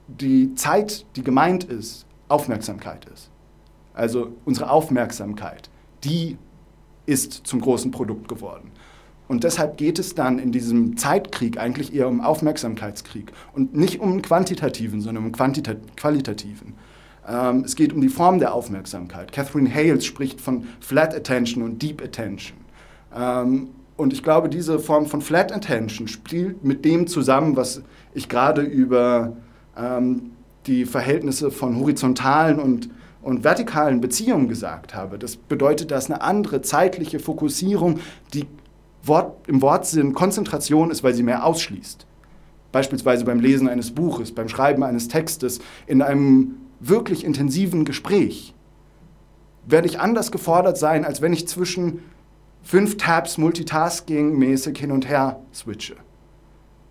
die 0.09 0.57
Zeit, 0.57 1.07
die 1.15 1.23
gemeint 1.23 1.63
ist, 1.63 2.05
Aufmerksamkeit 2.27 3.07
ist. 3.15 3.31
Also 3.95 4.33
unsere 4.45 4.71
Aufmerksamkeit, 4.71 5.71
die 6.03 6.37
ist 7.07 7.33
zum 7.47 7.61
großen 7.61 7.93
Produkt 7.93 8.27
geworden. 8.27 8.73
Und 9.33 9.45
deshalb 9.45 9.79
geht 9.79 9.99
es 9.99 10.15
dann 10.15 10.39
in 10.39 10.53
diesem 10.53 10.99
Zeitkrieg 10.99 11.57
eigentlich 11.57 11.95
eher 11.95 12.07
um 12.07 12.21
Aufmerksamkeitskrieg 12.21 13.33
und 13.55 13.75
nicht 13.75 13.99
um 13.99 14.13
einen 14.13 14.21
quantitativen, 14.21 15.01
sondern 15.01 15.25
um 15.25 15.33
einen 15.35 15.87
qualitativen. 15.97 16.75
Ähm, 17.27 17.63
es 17.65 17.75
geht 17.75 17.95
um 17.95 18.03
die 18.03 18.11
Form 18.11 18.41
der 18.41 18.53
Aufmerksamkeit. 18.53 19.33
Catherine 19.33 19.75
Hales 19.75 20.05
spricht 20.05 20.39
von 20.39 20.67
Flat 20.81 21.15
Attention 21.15 21.63
und 21.63 21.81
Deep 21.81 22.03
Attention. 22.03 22.59
Ähm, 23.17 23.69
und 23.97 24.13
ich 24.13 24.23
glaube, 24.23 24.51
diese 24.51 24.79
Form 24.79 25.07
von 25.07 25.23
Flat 25.23 25.51
Attention 25.51 26.09
spielt 26.09 26.63
mit 26.63 26.85
dem 26.85 27.07
zusammen, 27.07 27.57
was 27.57 27.81
ich 28.13 28.29
gerade 28.29 28.61
über 28.61 29.35
ähm, 29.79 30.33
die 30.67 30.85
Verhältnisse 30.85 31.51
von 31.51 31.79
horizontalen 31.79 32.61
und, 32.61 32.91
und 33.23 33.45
vertikalen 33.45 34.03
Beziehungen 34.03 34.49
gesagt 34.49 34.95
habe. 34.95 35.19
Das 35.19 35.37
bedeutet, 35.37 35.91
dass 35.91 36.11
eine 36.11 36.21
andere 36.21 36.61
zeitliche 36.61 37.19
Fokussierung, 37.19 38.01
die 38.35 38.47
Wort, 39.05 39.49
im 39.49 39.63
Wortsinn 39.63 40.15
Konzentration 40.15 40.91
ist, 40.91 41.03
weil 41.03 41.15
sie 41.15 41.23
mehr 41.23 41.45
ausschließt. 41.45 42.07
Beispielsweise 42.71 43.25
beim 43.25 43.41
Lesen 43.41 43.69
eines 43.69 43.91
Buches, 43.91 44.33
beim 44.33 44.49
Schreiben 44.49 44.83
eines 44.83 45.09
Textes, 45.09 45.61
in 45.87 46.03
einem 46.03 46.57
wirklich 46.81 47.25
intensiven 47.25 47.85
Gespräch 47.85 48.55
werde 49.67 49.87
ich 49.87 50.01
anders 50.01 50.33
gefordert 50.33 50.77
sein, 50.77 51.05
als 51.05 51.23
wenn 51.23 51.33
ich 51.33 51.47
zwischen 51.47 52.01
fünf 52.63 52.97
Tabs 52.97 53.39
Multitasking-mäßig 53.39 54.77
hin 54.79 54.93
und 54.93 55.09
her 55.09 55.41
switche. 55.55 55.97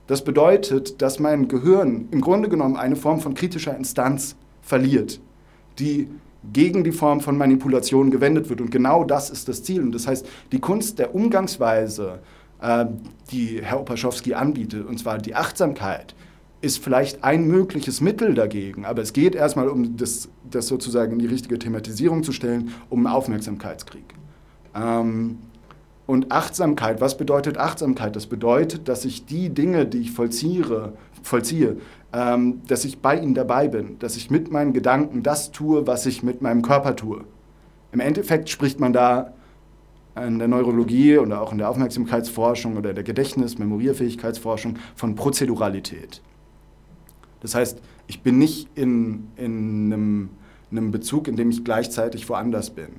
Das 0.08 0.24
bedeutet, 0.24 1.02
dass 1.02 1.20
mein 1.20 1.48
Gehirn 1.48 2.08
im 2.12 2.22
Grunde 2.22 2.50
genommen 2.50 2.76
eine 2.76 2.96
Form 2.96 3.20
von 3.22 3.34
kritischer 3.34 3.76
Instanz 3.76 4.36
verliert, 4.62 5.22
die 5.80 6.10
gegen 6.52 6.84
die 6.84 6.92
Form 6.92 7.22
von 7.22 7.38
Manipulation 7.38 8.12
gewendet 8.12 8.50
wird. 8.50 8.62
Und 8.62 8.72
genau 8.72 9.04
das 9.04 9.30
ist 9.30 9.48
das 9.48 9.64
Ziel. 9.64 9.82
Und 9.82 9.94
das 9.94 10.08
heißt, 10.08 10.28
die 10.52 10.60
Kunst 10.60 11.00
der 11.00 11.14
Umgangsweise, 11.14 12.20
äh, 12.62 12.86
die 13.32 13.62
Herr 13.62 13.80
Opaschowski 13.80 14.34
anbietet, 14.34 14.86
und 14.88 14.98
zwar 14.98 15.18
die 15.18 15.36
Achtsamkeit, 15.36 16.16
ist 16.62 16.84
vielleicht 16.84 17.24
ein 17.24 17.48
mögliches 17.48 18.02
Mittel 18.02 18.36
dagegen, 18.36 18.86
aber 18.86 19.02
es 19.02 19.14
geht 19.14 19.34
erstmal 19.34 19.68
um 19.68 19.98
das, 19.98 20.30
das 20.50 20.68
sozusagen 20.68 21.14
in 21.14 21.20
die 21.20 21.26
richtige 21.26 21.58
Thematisierung 21.58 22.24
zu 22.24 22.32
stellen, 22.32 22.72
um 22.90 23.06
einen 23.06 23.16
Aufmerksamkeitskrieg. 23.16 24.14
Ähm, 24.76 25.40
und 26.06 26.32
Achtsamkeit, 26.32 27.00
was 27.02 27.18
bedeutet 27.18 27.58
Achtsamkeit? 27.58 28.16
Das 28.16 28.28
bedeutet, 28.28 28.88
dass 28.88 29.06
ich 29.06 29.26
die 29.26 29.50
Dinge, 29.50 29.86
die 29.86 30.00
ich 30.00 30.12
vollziehe, 30.12 30.94
vollziehe 31.24 31.78
ähm, 32.14 32.62
dass 32.68 32.86
ich 32.86 33.00
bei 33.00 33.18
ihnen 33.18 33.34
dabei 33.34 33.68
bin, 33.68 33.98
dass 34.00 34.18
ich 34.18 34.30
mit 34.30 34.52
meinen 34.52 34.74
Gedanken 34.74 35.24
das 35.24 35.52
tue, 35.52 35.88
was 35.88 36.06
ich 36.06 36.24
mit 36.24 36.42
meinem 36.42 36.62
Körper 36.62 36.96
tue. 36.96 37.24
Im 37.92 38.00
Endeffekt 38.00 38.50
spricht 38.50 38.80
man 38.80 38.94
da 38.94 39.34
in 40.16 40.40
der 40.40 40.48
Neurologie 40.48 41.18
oder 41.18 41.42
auch 41.42 41.52
in 41.52 41.58
der 41.58 41.70
Aufmerksamkeitsforschung 41.70 42.76
oder 42.76 42.94
der 42.94 43.04
Gedächtnis-, 43.04 43.58
Memorierfähigkeitsforschung 43.58 44.78
von 44.96 45.16
Prozeduralität. 45.16 46.22
Das 47.40 47.56
heißt, 47.56 47.80
ich 48.08 48.22
bin 48.22 48.38
nicht 48.38 48.68
in, 48.76 49.30
in 49.38 49.94
einem, 49.94 50.30
einem 50.70 50.92
Bezug, 50.92 51.28
in 51.28 51.38
dem 51.38 51.50
ich 51.50 51.64
gleichzeitig 51.64 52.28
woanders 52.28 52.72
bin. 52.72 52.90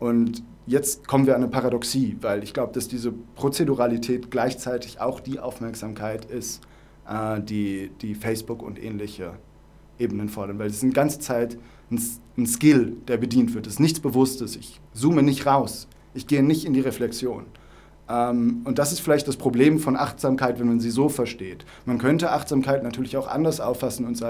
Und 0.00 0.42
jetzt 0.66 1.06
kommen 1.06 1.26
wir 1.26 1.36
an 1.36 1.42
eine 1.42 1.50
Paradoxie, 1.50 2.16
weil 2.20 2.42
ich 2.42 2.52
glaube, 2.52 2.72
dass 2.72 2.88
diese 2.88 3.12
Prozeduralität 3.12 4.30
gleichzeitig 4.30 5.00
auch 5.00 5.20
die 5.20 5.38
Aufmerksamkeit 5.38 6.24
ist, 6.24 6.62
äh, 7.08 7.40
die, 7.40 7.90
die 8.00 8.14
Facebook 8.14 8.62
und 8.62 8.82
ähnliche 8.82 9.34
Ebenen 9.98 10.28
fordern. 10.28 10.58
Weil 10.58 10.68
es 10.68 10.76
ist 10.76 10.82
eine 10.82 10.92
ganze 10.92 11.18
Zeit 11.18 11.58
ein, 11.90 12.00
ein 12.36 12.46
Skill, 12.46 12.96
der 13.08 13.16
bedient 13.16 13.54
wird. 13.54 13.66
Es 13.66 13.74
ist 13.74 13.80
nichts 13.80 14.00
Bewusstes. 14.00 14.56
Ich 14.56 14.80
zoome 14.94 15.22
nicht 15.22 15.46
raus. 15.46 15.88
Ich 16.14 16.26
gehe 16.26 16.42
nicht 16.42 16.64
in 16.64 16.72
die 16.72 16.80
Reflexion. 16.80 17.46
Ähm, 18.08 18.62
und 18.64 18.78
das 18.78 18.92
ist 18.92 19.00
vielleicht 19.00 19.28
das 19.28 19.36
Problem 19.36 19.78
von 19.78 19.96
Achtsamkeit, 19.96 20.58
wenn 20.58 20.66
man 20.66 20.80
sie 20.80 20.90
so 20.90 21.08
versteht. 21.08 21.64
Man 21.86 21.98
könnte 21.98 22.32
Achtsamkeit 22.32 22.82
natürlich 22.82 23.16
auch 23.16 23.28
anders 23.28 23.60
auffassen 23.60 24.06
und 24.06 24.20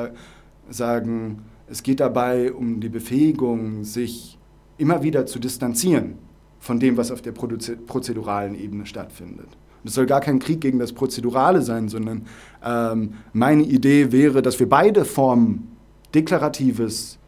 sagen, 0.68 1.42
es 1.68 1.82
geht 1.82 2.00
dabei 2.00 2.52
um 2.52 2.80
die 2.80 2.88
Befähigung, 2.88 3.84
sich 3.84 4.38
immer 4.76 5.02
wieder 5.02 5.26
zu 5.26 5.38
distanzieren 5.38 6.18
von 6.58 6.78
dem, 6.78 6.96
was 6.96 7.10
auf 7.10 7.22
der 7.22 7.32
prozeduralen 7.32 8.54
Ebene 8.54 8.86
stattfindet. 8.86 9.48
Es 9.84 9.94
soll 9.94 10.06
gar 10.06 10.20
kein 10.20 10.38
Krieg 10.38 10.60
gegen 10.60 10.78
das 10.78 10.92
Prozedurale 10.92 11.62
sein, 11.62 11.88
sondern 11.88 12.26
ähm, 12.64 13.14
meine 13.32 13.62
Idee 13.62 14.12
wäre, 14.12 14.42
dass 14.42 14.58
wir 14.60 14.68
beide 14.68 15.04
Formen 15.04 15.68
deklaratives 16.14 17.18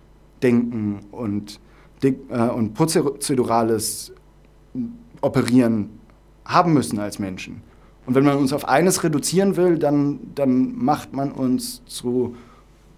Denken 0.43 1.01
und, 1.13 1.61
de 2.03 2.17
äh, 2.29 2.49
und 2.49 2.75
prozedurales 2.75 4.13
Operieren 5.21 5.91
haben 6.45 6.73
müssen 6.73 6.99
als 6.99 7.19
Menschen. 7.19 7.63
Und 8.07 8.17
wenn 8.17 8.25
man 8.25 8.37
uns 8.37 8.53
auf 8.53 8.69
eines 8.69 9.05
reduzieren 9.05 9.57
will, 9.57 9.79
dann, 9.79 10.19
dann 10.35 10.77
macht 10.77 11.13
man 11.13 11.31
uns 11.31 11.83
zu 11.87 12.35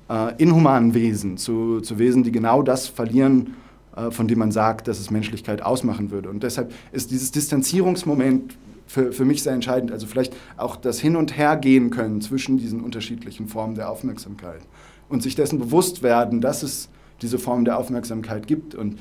äh, 0.08 0.34
inhumanen 0.42 0.94
Wesen, 0.94 1.36
zu, 1.36 1.80
zu 1.80 1.98
Wesen, 1.98 2.22
die 2.22 2.32
genau 2.32 2.62
das 2.62 2.88
verlieren, 2.88 3.54
äh, 3.96 4.10
von 4.10 4.26
dem 4.26 4.38
man 4.38 4.52
sagt, 4.52 4.88
dass 4.88 4.98
es 4.98 5.10
Menschlichkeit 5.10 5.62
ausmachen 5.62 6.10
würde. 6.10 6.30
Und 6.30 6.42
deshalb 6.42 6.72
ist 6.92 7.10
dieses 7.10 7.30
Distanzierungsmoment 7.30 8.56
für, 8.94 9.12
für 9.12 9.24
mich 9.24 9.42
sehr 9.42 9.52
entscheidend. 9.52 9.90
Also 9.90 10.06
vielleicht 10.06 10.34
auch 10.56 10.76
das 10.76 11.00
Hin- 11.00 11.16
und 11.16 11.36
Hergehen 11.36 11.90
können 11.90 12.20
zwischen 12.20 12.56
diesen 12.58 12.80
unterschiedlichen 12.80 13.48
Formen 13.48 13.74
der 13.74 13.90
Aufmerksamkeit 13.90 14.60
und 15.08 15.22
sich 15.22 15.34
dessen 15.34 15.58
bewusst 15.58 16.02
werden, 16.02 16.40
dass 16.40 16.62
es 16.62 16.88
diese 17.20 17.38
Form 17.38 17.64
der 17.64 17.78
Aufmerksamkeit 17.78 18.46
gibt. 18.46 18.74
Und 18.74 18.98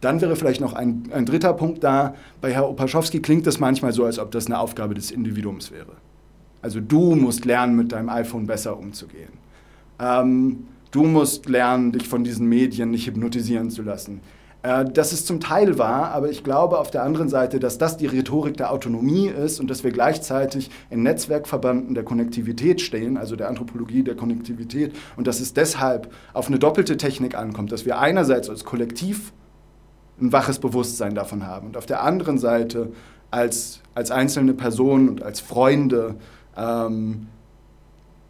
dann 0.00 0.20
wäre 0.20 0.34
vielleicht 0.34 0.60
noch 0.60 0.72
ein, 0.72 1.04
ein 1.12 1.24
dritter 1.24 1.52
Punkt 1.52 1.84
da. 1.84 2.14
Bei 2.40 2.52
Herrn 2.52 2.64
Opaschowski 2.64 3.20
klingt 3.20 3.46
das 3.46 3.60
manchmal 3.60 3.92
so, 3.92 4.04
als 4.04 4.18
ob 4.18 4.32
das 4.32 4.46
eine 4.46 4.58
Aufgabe 4.58 4.94
des 4.94 5.12
Individuums 5.12 5.70
wäre. 5.70 5.92
Also 6.60 6.80
du 6.80 7.14
musst 7.14 7.44
lernen, 7.44 7.76
mit 7.76 7.92
deinem 7.92 8.08
iPhone 8.08 8.46
besser 8.46 8.76
umzugehen. 8.76 9.32
Ähm, 10.00 10.66
du 10.90 11.04
musst 11.04 11.48
lernen, 11.48 11.92
dich 11.92 12.08
von 12.08 12.24
diesen 12.24 12.48
Medien 12.48 12.90
nicht 12.90 13.06
hypnotisieren 13.06 13.70
zu 13.70 13.82
lassen. 13.82 14.20
Äh, 14.62 14.86
dass 14.86 15.12
es 15.12 15.24
zum 15.24 15.38
Teil 15.38 15.78
wahr, 15.78 16.10
aber 16.10 16.30
ich 16.30 16.42
glaube 16.42 16.78
auf 16.78 16.90
der 16.90 17.04
anderen 17.04 17.28
Seite, 17.28 17.60
dass 17.60 17.78
das 17.78 17.96
die 17.96 18.06
Rhetorik 18.06 18.56
der 18.56 18.72
Autonomie 18.72 19.28
ist 19.28 19.60
und 19.60 19.70
dass 19.70 19.84
wir 19.84 19.92
gleichzeitig 19.92 20.70
in 20.90 21.04
Netzwerkverbanden 21.04 21.94
der 21.94 22.02
Konnektivität 22.02 22.80
stehen, 22.80 23.16
also 23.16 23.36
der 23.36 23.48
Anthropologie 23.48 24.02
der 24.02 24.16
Konnektivität, 24.16 24.96
und 25.16 25.28
dass 25.28 25.38
es 25.38 25.54
deshalb 25.54 26.12
auf 26.32 26.48
eine 26.48 26.58
doppelte 26.58 26.96
Technik 26.96 27.36
ankommt, 27.36 27.70
dass 27.70 27.86
wir 27.86 28.00
einerseits 28.00 28.50
als 28.50 28.64
Kollektiv 28.64 29.32
ein 30.20 30.32
waches 30.32 30.58
Bewusstsein 30.58 31.14
davon 31.14 31.46
haben 31.46 31.68
und 31.68 31.76
auf 31.76 31.86
der 31.86 32.02
anderen 32.02 32.38
Seite 32.38 32.90
als, 33.30 33.80
als 33.94 34.10
einzelne 34.10 34.54
Personen 34.54 35.08
und 35.08 35.22
als 35.22 35.38
Freunde, 35.38 36.16
ähm, 36.56 37.28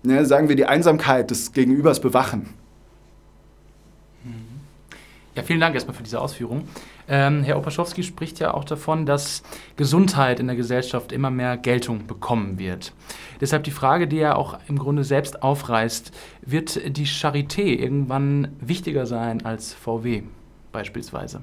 ne, 0.02 0.26
sagen 0.26 0.50
wir, 0.50 0.56
die 0.56 0.66
Einsamkeit 0.66 1.30
des 1.30 1.52
Gegenübers 1.52 2.00
bewachen. 2.00 2.57
Ja, 5.38 5.44
vielen 5.44 5.60
Dank 5.60 5.76
erstmal 5.76 5.94
für 5.94 6.02
diese 6.02 6.20
Ausführung. 6.20 6.64
Ähm, 7.06 7.44
Herr 7.44 7.58
Opaschowski 7.58 8.02
spricht 8.02 8.40
ja 8.40 8.54
auch 8.54 8.64
davon, 8.64 9.06
dass 9.06 9.44
Gesundheit 9.76 10.40
in 10.40 10.48
der 10.48 10.56
Gesellschaft 10.56 11.12
immer 11.12 11.30
mehr 11.30 11.56
Geltung 11.56 12.08
bekommen 12.08 12.58
wird. 12.58 12.92
Deshalb 13.40 13.62
die 13.62 13.70
Frage, 13.70 14.08
die 14.08 14.18
er 14.18 14.36
auch 14.36 14.58
im 14.66 14.80
Grunde 14.80 15.04
selbst 15.04 15.44
aufreißt, 15.44 16.10
wird 16.42 16.96
die 16.96 17.06
Charité 17.06 17.60
irgendwann 17.60 18.48
wichtiger 18.58 19.06
sein 19.06 19.44
als 19.44 19.74
VW 19.74 20.24
beispielsweise? 20.72 21.40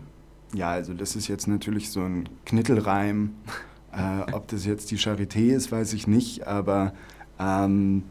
Ja, 0.54 0.72
also 0.72 0.94
das 0.94 1.16
ist 1.16 1.30
jetzt 1.30 1.48
natürlich 1.48 1.90
so 1.90 2.02
ein 2.02 2.28
Knittelreim. 2.46 3.32
Äh, 3.94 4.34
ob 4.34 4.50
das 4.50 4.66
jetzt 4.66 4.92
die 4.92 4.98
Charité 4.98 5.56
ist, 5.56 5.72
weiß 5.72 5.94
ich 5.94 6.06
nicht, 6.06 6.46
aber 6.46 6.92
ähm, 7.40 8.04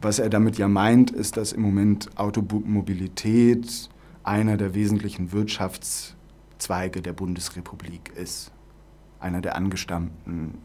was 0.00 0.20
er 0.20 0.30
damit 0.30 0.56
ja 0.56 0.68
meint, 0.68 1.10
ist, 1.10 1.36
dass 1.36 1.52
im 1.52 1.62
Moment 1.62 2.10
Automobilität 2.16 3.90
einer 4.24 4.56
der 4.56 4.74
wesentlichen 4.74 5.32
Wirtschaftszweige 5.32 7.02
der 7.02 7.12
Bundesrepublik 7.12 8.12
ist, 8.16 8.52
einer 9.20 9.40
der 9.40 9.56
angestammten 9.56 10.58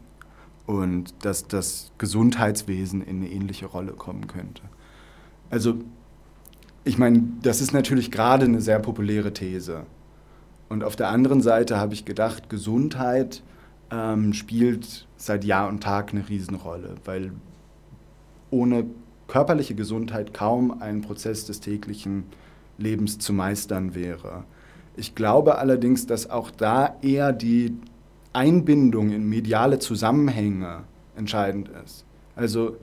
und 0.66 1.14
dass 1.24 1.48
das 1.48 1.92
Gesundheitswesen 1.98 3.02
in 3.02 3.16
eine 3.16 3.30
ähnliche 3.30 3.66
Rolle 3.66 3.92
kommen 3.92 4.26
könnte. 4.26 4.62
Also 5.50 5.76
ich 6.84 6.98
meine, 6.98 7.22
das 7.42 7.60
ist 7.60 7.72
natürlich 7.72 8.10
gerade 8.10 8.44
eine 8.44 8.60
sehr 8.60 8.78
populäre 8.78 9.32
These. 9.32 9.84
Und 10.68 10.84
auf 10.84 10.96
der 10.96 11.08
anderen 11.08 11.40
Seite 11.40 11.78
habe 11.78 11.94
ich 11.94 12.04
gedacht, 12.04 12.50
Gesundheit 12.50 13.42
ähm, 13.90 14.34
spielt 14.34 15.06
seit 15.16 15.44
Jahr 15.44 15.68
und 15.68 15.82
Tag 15.82 16.12
eine 16.12 16.28
Riesenrolle, 16.28 16.96
weil 17.04 17.32
ohne 18.50 18.86
körperliche 19.26 19.74
Gesundheit 19.74 20.34
kaum 20.34 20.80
ein 20.80 21.00
Prozess 21.00 21.46
des 21.46 21.60
täglichen 21.60 22.24
Lebens 22.78 23.18
zu 23.18 23.32
meistern 23.32 23.94
wäre. 23.94 24.44
Ich 24.96 25.14
glaube 25.14 25.58
allerdings, 25.58 26.06
dass 26.06 26.30
auch 26.30 26.50
da 26.50 26.96
eher 27.02 27.32
die 27.32 27.76
Einbindung 28.32 29.10
in 29.10 29.28
mediale 29.28 29.78
Zusammenhänge 29.78 30.84
entscheidend 31.16 31.70
ist. 31.84 32.04
Also 32.34 32.76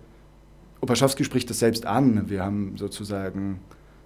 Opaschowski 0.82 1.24
spricht 1.24 1.50
das 1.50 1.60
selbst 1.60 1.86
an. 1.86 2.30
Wir 2.30 2.44
haben 2.44 2.78
sozusagen 2.78 3.60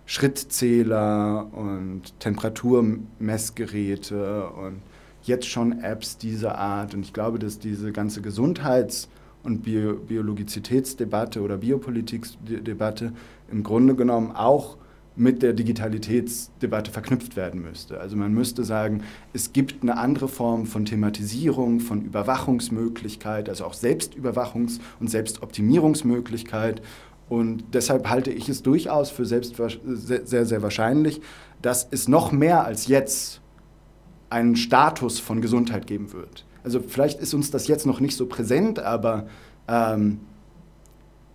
Schrittzähler 0.06 1.48
und 1.52 2.20
Temperaturmessgeräte 2.20 4.50
und 4.50 4.82
jetzt 5.24 5.48
schon 5.48 5.84
Apps 5.84 6.18
dieser 6.18 6.58
Art. 6.58 6.94
Und 6.94 7.02
ich 7.02 7.14
glaube, 7.14 7.38
dass 7.38 7.60
diese 7.60 7.92
ganze 7.92 8.22
Gesundheits- 8.22 9.10
und 9.44 9.64
Bio 9.64 9.96
Biologizitätsdebatte 9.96 11.42
oder 11.42 11.58
Biopolitikdebatte 11.58 13.14
im 13.52 13.64
Grunde 13.64 13.96
genommen 13.96 14.32
auch 14.32 14.78
mit 15.20 15.44
der 15.44 15.52
Digitalitätsdebatte 15.52 16.92
verknüpft 16.92 17.36
werden 17.36 17.62
müsste. 17.62 18.00
Also 18.00 18.16
man 18.16 18.34
müsste 18.34 18.64
sagen, 18.64 19.04
es 19.34 19.52
gibt 19.52 19.84
eine 19.84 19.98
andere 19.98 20.30
Form 20.30 20.66
von 20.66 20.86
Thematisierung, 20.86 21.82
von 21.82 22.02
Überwachungsmöglichkeit, 22.02 23.50
also 23.50 23.66
auch 23.66 23.74
Selbstüberwachungs- 23.74 24.80
und 25.02 25.10
Selbstoptimierungsmöglichkeit. 25.10 26.82
Und 27.28 27.66
deshalb 27.74 28.10
halte 28.10 28.32
ich 28.32 28.48
es 28.48 28.64
durchaus 28.64 29.12
für 29.12 29.26
selbst, 29.26 29.56
sehr, 29.86 30.46
sehr, 30.46 30.62
wahrscheinlich, 30.62 31.22
dass 31.62 31.88
es 31.92 32.08
noch 32.08 32.32
mehr 32.32 32.66
als 32.66 32.88
jetzt 32.88 33.42
einen 34.30 34.56
Status 34.56 35.20
von 35.20 35.42
Gesundheit 35.42 35.86
geben 35.86 36.14
wird. 36.14 36.46
Also 36.64 36.80
vielleicht 36.80 37.20
ist 37.20 37.34
uns 37.34 37.52
das 37.52 37.68
jetzt 37.68 37.86
noch 37.86 38.00
nicht 38.00 38.16
so 38.16 38.26
präsent, 38.26 38.80
aber 38.80 39.28
ähm, 39.68 40.22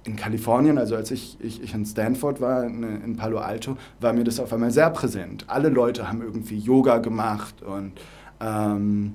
in 0.05 0.17
Kalifornien, 0.17 0.79
also 0.79 0.97
als 0.97 1.11
ich, 1.11 1.39
ich, 1.41 1.63
ich, 1.63 1.75
in 1.75 1.87
Stanford 1.87 2.41
war, 2.41 2.65
in, 2.65 2.83
in, 2.83 3.17
Palo 3.17 3.39
Alto, 3.39 3.77
war 4.01 4.13
mir 4.13 4.25
das 4.25 4.39
auf 4.39 4.53
einmal 4.53 4.71
sehr 4.71 4.91
präsent. 4.91 5.45
Alle 5.49 5.71
Leute 5.71 6.09
haben 6.09 6.21
irgendwie 6.21 6.59
Yoga 6.59 6.99
gemacht 6.99 7.63
und 7.63 7.93
ähm, 8.41 9.15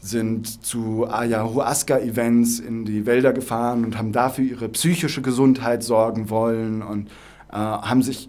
sind 0.00 0.64
zu 0.64 1.08
Ayahuasca-Events 1.08 2.58
in 2.58 2.84
die 2.84 3.06
Wälder 3.06 3.32
gefahren 3.32 3.84
und 3.84 3.96
haben 3.96 4.12
dafür 4.12 4.44
ihre 4.44 4.68
psychische 4.68 5.22
Gesundheit 5.22 5.82
sorgen 5.82 6.28
wollen 6.28 6.82
und 6.82 7.08
äh, 7.50 7.56
haben 7.56 8.02
sich 8.02 8.28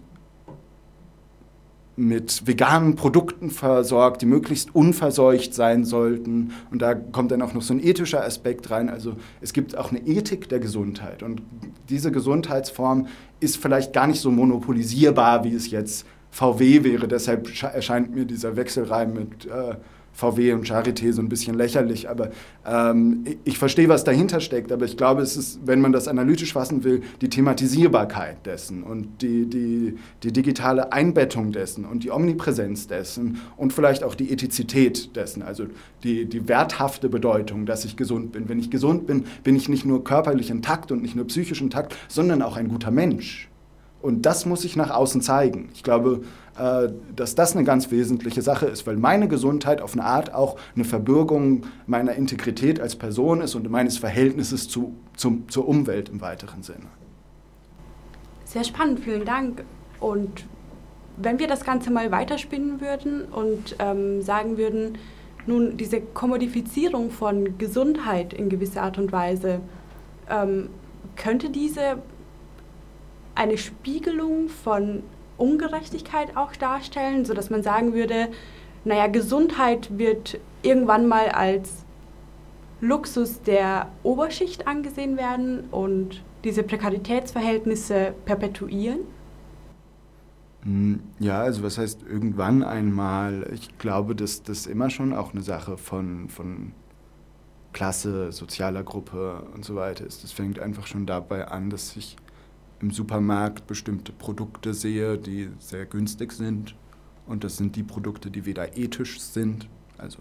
mit 1.96 2.46
veganen 2.46 2.96
Produkten 2.96 3.50
versorgt, 3.50 4.22
die 4.22 4.26
möglichst 4.26 4.74
unverseucht 4.74 5.54
sein 5.54 5.84
sollten. 5.84 6.52
Und 6.70 6.82
da 6.82 6.94
kommt 6.94 7.30
dann 7.30 7.42
auch 7.42 7.54
noch 7.54 7.62
so 7.62 7.72
ein 7.72 7.82
ethischer 7.82 8.24
Aspekt 8.24 8.70
rein. 8.70 8.88
Also 8.88 9.14
es 9.40 9.52
gibt 9.52 9.76
auch 9.76 9.90
eine 9.90 10.00
Ethik 10.00 10.48
der 10.48 10.58
Gesundheit. 10.58 11.22
Und 11.22 11.42
diese 11.88 12.10
Gesundheitsform 12.10 13.06
ist 13.40 13.56
vielleicht 13.56 13.92
gar 13.92 14.06
nicht 14.06 14.20
so 14.20 14.30
monopolisierbar, 14.30 15.44
wie 15.44 15.54
es 15.54 15.70
jetzt 15.70 16.06
VW 16.30 16.82
wäre. 16.82 17.06
Deshalb 17.06 17.48
erscheint 17.62 18.14
mir 18.14 18.24
dieser 18.24 18.56
Wechselreim 18.56 19.12
mit 19.12 19.46
äh, 19.46 19.76
VW 20.14 20.52
und 20.52 20.66
Charité 20.66 21.12
so 21.12 21.20
ein 21.20 21.28
bisschen 21.28 21.56
lächerlich. 21.56 22.08
Aber 22.08 22.30
ähm, 22.64 23.24
ich 23.44 23.58
verstehe, 23.58 23.88
was 23.88 24.04
dahinter 24.04 24.40
steckt. 24.40 24.72
Aber 24.72 24.84
ich 24.84 24.96
glaube, 24.96 25.22
es 25.22 25.36
ist, 25.36 25.60
wenn 25.66 25.80
man 25.80 25.92
das 25.92 26.08
analytisch 26.08 26.52
fassen 26.52 26.84
will, 26.84 27.02
die 27.20 27.28
Thematisierbarkeit 27.28 28.46
dessen 28.46 28.82
und 28.82 29.20
die, 29.22 29.46
die, 29.46 29.96
die 30.22 30.32
digitale 30.32 30.92
Einbettung 30.92 31.52
dessen 31.52 31.84
und 31.84 32.04
die 32.04 32.10
Omnipräsenz 32.10 32.86
dessen 32.86 33.40
und 33.56 33.72
vielleicht 33.72 34.04
auch 34.04 34.14
die 34.14 34.30
Ethizität 34.30 35.14
dessen, 35.16 35.42
also 35.42 35.66
die, 36.04 36.26
die 36.26 36.48
werthafte 36.48 37.08
Bedeutung, 37.08 37.66
dass 37.66 37.84
ich 37.84 37.96
gesund 37.96 38.32
bin. 38.32 38.48
Wenn 38.48 38.58
ich 38.58 38.70
gesund 38.70 39.06
bin, 39.06 39.24
bin 39.42 39.56
ich 39.56 39.68
nicht 39.68 39.84
nur 39.84 40.04
körperlich 40.04 40.50
intakt 40.50 40.92
und 40.92 41.02
nicht 41.02 41.16
nur 41.16 41.26
psychisch 41.26 41.60
intakt, 41.60 41.96
sondern 42.08 42.42
auch 42.42 42.56
ein 42.56 42.68
guter 42.68 42.90
Mensch. 42.90 43.48
Und 44.04 44.26
das 44.26 44.44
muss 44.44 44.66
ich 44.66 44.76
nach 44.76 44.90
außen 44.90 45.22
zeigen. 45.22 45.70
Ich 45.72 45.82
glaube, 45.82 46.20
äh, 46.58 46.90
dass 47.16 47.34
das 47.34 47.56
eine 47.56 47.64
ganz 47.64 47.90
wesentliche 47.90 48.42
Sache 48.42 48.66
ist, 48.66 48.86
weil 48.86 48.98
meine 48.98 49.28
Gesundheit 49.28 49.80
auf 49.80 49.94
eine 49.94 50.04
Art 50.04 50.34
auch 50.34 50.58
eine 50.76 50.84
Verbürgung 50.84 51.62
meiner 51.86 52.12
Integrität 52.12 52.80
als 52.80 52.96
Person 52.96 53.40
ist 53.40 53.54
und 53.54 53.70
meines 53.70 53.96
Verhältnisses 53.96 54.68
zu, 54.68 54.94
zu, 55.16 55.44
zur 55.48 55.66
Umwelt 55.66 56.10
im 56.10 56.20
weiteren 56.20 56.62
Sinne. 56.62 56.84
Sehr 58.44 58.64
spannend, 58.64 59.00
vielen 59.00 59.24
Dank. 59.24 59.64
Und 60.00 60.44
wenn 61.16 61.38
wir 61.38 61.48
das 61.48 61.64
Ganze 61.64 61.90
mal 61.90 62.10
weiterspinnen 62.10 62.82
würden 62.82 63.22
und 63.24 63.76
ähm, 63.78 64.20
sagen 64.20 64.58
würden, 64.58 64.98
nun 65.46 65.78
diese 65.78 66.02
Kommodifizierung 66.02 67.10
von 67.10 67.56
Gesundheit 67.56 68.34
in 68.34 68.50
gewisser 68.50 68.82
Art 68.82 68.98
und 68.98 69.12
Weise, 69.12 69.60
ähm, 70.28 70.68
könnte 71.16 71.48
diese 71.48 71.96
eine 73.34 73.58
Spiegelung 73.58 74.48
von 74.48 75.02
Ungerechtigkeit 75.36 76.36
auch 76.36 76.54
darstellen, 76.54 77.24
sodass 77.24 77.50
man 77.50 77.62
sagen 77.62 77.94
würde, 77.94 78.28
naja, 78.84 79.06
Gesundheit 79.06 79.98
wird 79.98 80.38
irgendwann 80.62 81.06
mal 81.06 81.28
als 81.30 81.84
Luxus 82.80 83.42
der 83.42 83.90
Oberschicht 84.02 84.66
angesehen 84.66 85.16
werden 85.16 85.64
und 85.70 86.22
diese 86.44 86.62
Prekaritätsverhältnisse 86.62 88.14
perpetuieren? 88.26 89.00
Hm, 90.62 91.00
ja, 91.18 91.40
also 91.40 91.62
was 91.62 91.78
heißt 91.78 92.02
irgendwann 92.08 92.62
einmal? 92.62 93.50
Ich 93.52 93.78
glaube, 93.78 94.14
dass 94.14 94.42
das 94.42 94.66
immer 94.66 94.90
schon 94.90 95.14
auch 95.14 95.32
eine 95.32 95.42
Sache 95.42 95.76
von, 95.78 96.28
von 96.28 96.72
Klasse, 97.72 98.32
sozialer 98.32 98.82
Gruppe 98.82 99.46
und 99.54 99.64
so 99.64 99.74
weiter 99.76 100.06
ist. 100.06 100.22
Das 100.22 100.32
fängt 100.32 100.58
einfach 100.58 100.86
schon 100.86 101.06
dabei 101.06 101.48
an, 101.48 101.70
dass 101.70 101.90
sich 101.90 102.16
im 102.84 102.90
Supermarkt 102.90 103.66
bestimmte 103.66 104.12
Produkte 104.12 104.74
sehe, 104.74 105.16
die 105.16 105.48
sehr 105.58 105.86
günstig 105.86 106.32
sind. 106.32 106.76
Und 107.26 107.42
das 107.42 107.56
sind 107.56 107.76
die 107.76 107.82
Produkte, 107.82 108.30
die 108.30 108.44
weder 108.44 108.76
ethisch 108.76 109.20
sind, 109.20 109.70
also 109.96 110.18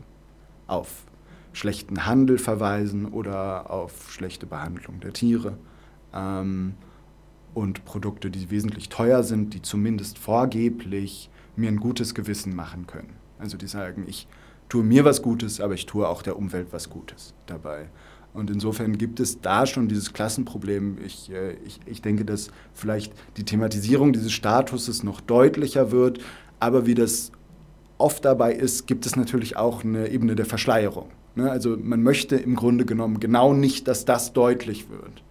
auf 0.67 1.04
schlechten 1.52 2.06
Handel 2.06 2.38
verweisen 2.38 3.06
oder 3.06 3.69
auf 3.69 4.10
schlechte 4.13 4.45
Behandlung 4.45 5.02
der 5.02 5.12
Tiere. 5.12 5.58
Ähm, 6.13 6.76
und 7.54 7.84
Produkte, 7.84 8.32
die 8.32 8.49
wesentlich 8.49 8.88
teuer 8.88 9.23
sind, 9.23 9.54
die 9.54 9.62
zumindest 9.62 10.17
vorgeblich 10.17 11.30
mir 11.58 11.67
ein 11.67 11.82
gutes 11.82 12.15
Gewissen 12.15 12.56
machen 12.56 12.88
können. 12.88 13.17
Also 13.39 13.58
die 13.58 13.67
sagen, 13.67 14.06
ich 14.08 14.26
tue 14.69 14.86
mir 14.86 15.04
was 15.04 15.21
Gutes, 15.21 15.60
aber 15.60 15.73
ich 15.73 15.86
tue 15.86 16.08
auch 16.08 16.21
der 16.21 16.38
Umwelt 16.38 16.69
was 16.71 16.89
Gutes 16.89 17.34
dabei. 17.45 17.89
Und 18.34 18.50
insofern 18.50 18.98
gibt 18.98 19.19
es 19.19 19.41
da 19.41 19.65
schon 19.65 19.88
dieses 19.88 20.13
Klassenproblem. 20.13 20.98
Ich, 21.06 21.32
äh, 21.32 21.54
ich, 21.65 21.80
ich 21.86 22.02
denke, 22.02 22.26
dass 22.26 22.50
vielleicht 22.74 23.13
die 23.38 23.43
Thematisierung 23.43 24.13
dieses 24.13 24.32
Statuses 24.32 25.04
noch 25.04 25.22
deutlicher 25.22 25.91
wird. 25.91 26.19
Aber 26.60 26.86
wie 26.86 26.96
das 26.96 27.32
oft 27.98 28.26
dabei 28.26 28.54
ist, 28.54 28.88
gibt 28.88 29.06
es 29.06 29.15
natürlich 29.15 29.56
auch 29.56 29.84
eine 29.84 30.10
Ebene 30.10 30.36
der 30.36 30.46
Verschleierung. 30.46 31.10
Ne? 31.36 31.50
Also 31.50 31.78
man 31.78 32.02
möchte 32.02 32.36
im 32.36 32.56
Grunde 32.56 32.86
genommen 32.86 33.19
genau 33.19 33.54
nicht, 33.54 33.88
dass 33.88 34.06
das 34.06 34.34
deutlich 34.34 34.89
wird. 34.89 35.24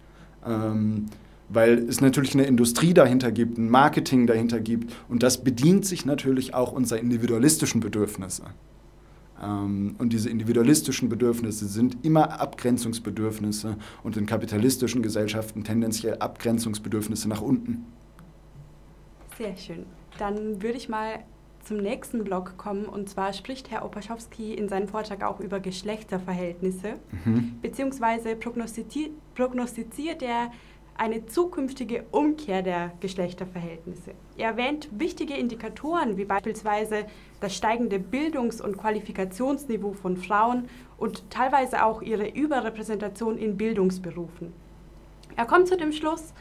Ähm, 0.45 1.07
weil 1.49 1.77
es 1.77 2.01
natürlich 2.01 2.33
eine 2.33 2.45
Industrie 2.45 2.93
dahinter 2.93 3.31
gibt, 3.31 3.57
ein 3.57 3.69
Marketing 3.69 4.27
dahinter 4.27 4.59
gibt 4.59 4.93
und 5.07 5.23
das 5.23 5.43
bedient 5.43 5.85
sich 5.85 6.05
natürlich 6.05 6.53
auch 6.53 6.71
unserer 6.71 6.99
individualistischen 6.99 7.79
Bedürfnisse. 7.79 8.43
Ähm, 9.43 9.95
und 9.97 10.13
diese 10.13 10.29
individualistischen 10.29 11.09
Bedürfnisse 11.09 11.67
sind 11.67 11.97
immer 12.03 12.39
Abgrenzungsbedürfnisse 12.39 13.77
und 14.03 14.17
in 14.17 14.25
kapitalistischen 14.25 15.01
Gesellschaften 15.01 15.63
tendenziell 15.63 16.17
Abgrenzungsbedürfnisse 16.19 17.27
nach 17.29 17.41
unten. 17.41 17.85
Sehr 19.37 19.55
schön. 19.57 19.85
Dann 20.17 20.61
würde 20.61 20.77
ich 20.77 20.89
mal 20.89 21.19
zum 21.63 21.77
nächsten 21.77 22.23
Block 22.23 22.57
kommen. 22.57 22.85
Und 22.85 23.09
zwar 23.09 23.33
spricht 23.33 23.71
Herr 23.71 23.85
Opaschowski 23.85 24.53
in 24.53 24.69
seinem 24.69 24.87
Vortrag 24.87 25.23
auch 25.23 25.39
über 25.39 25.59
Geschlechterverhältnisse, 25.59 26.95
mhm. 27.25 27.59
beziehungsweise 27.61 28.35
prognostiziert 28.35 30.21
er 30.21 30.51
eine 30.97 31.25
zukünftige 31.25 32.05
Umkehr 32.11 32.61
der 32.61 32.91
Geschlechterverhältnisse. 32.99 34.11
Er 34.37 34.51
erwähnt 34.51 34.89
wichtige 34.91 35.35
Indikatoren 35.35 36.17
wie 36.17 36.25
beispielsweise 36.25 37.05
das 37.39 37.55
steigende 37.55 37.99
Bildungs- 37.99 38.61
und 38.61 38.77
Qualifikationsniveau 38.77 39.93
von 39.93 40.17
Frauen 40.17 40.69
und 40.97 41.29
teilweise 41.29 41.83
auch 41.85 42.01
ihre 42.01 42.29
Überrepräsentation 42.29 43.37
in 43.37 43.57
Bildungsberufen. 43.57 44.53
Er 45.35 45.45
kommt 45.45 45.67
zu 45.67 45.77
dem 45.77 45.91
Schluss, 45.91 46.33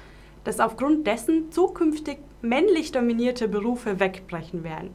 dass 0.44 0.60
aufgrund 0.60 1.06
dessen 1.06 1.50
zukünftig 1.50 2.18
männlich 2.42 2.92
dominierte 2.92 3.48
Berufe 3.48 4.00
wegbrechen 4.00 4.64
werden. 4.64 4.90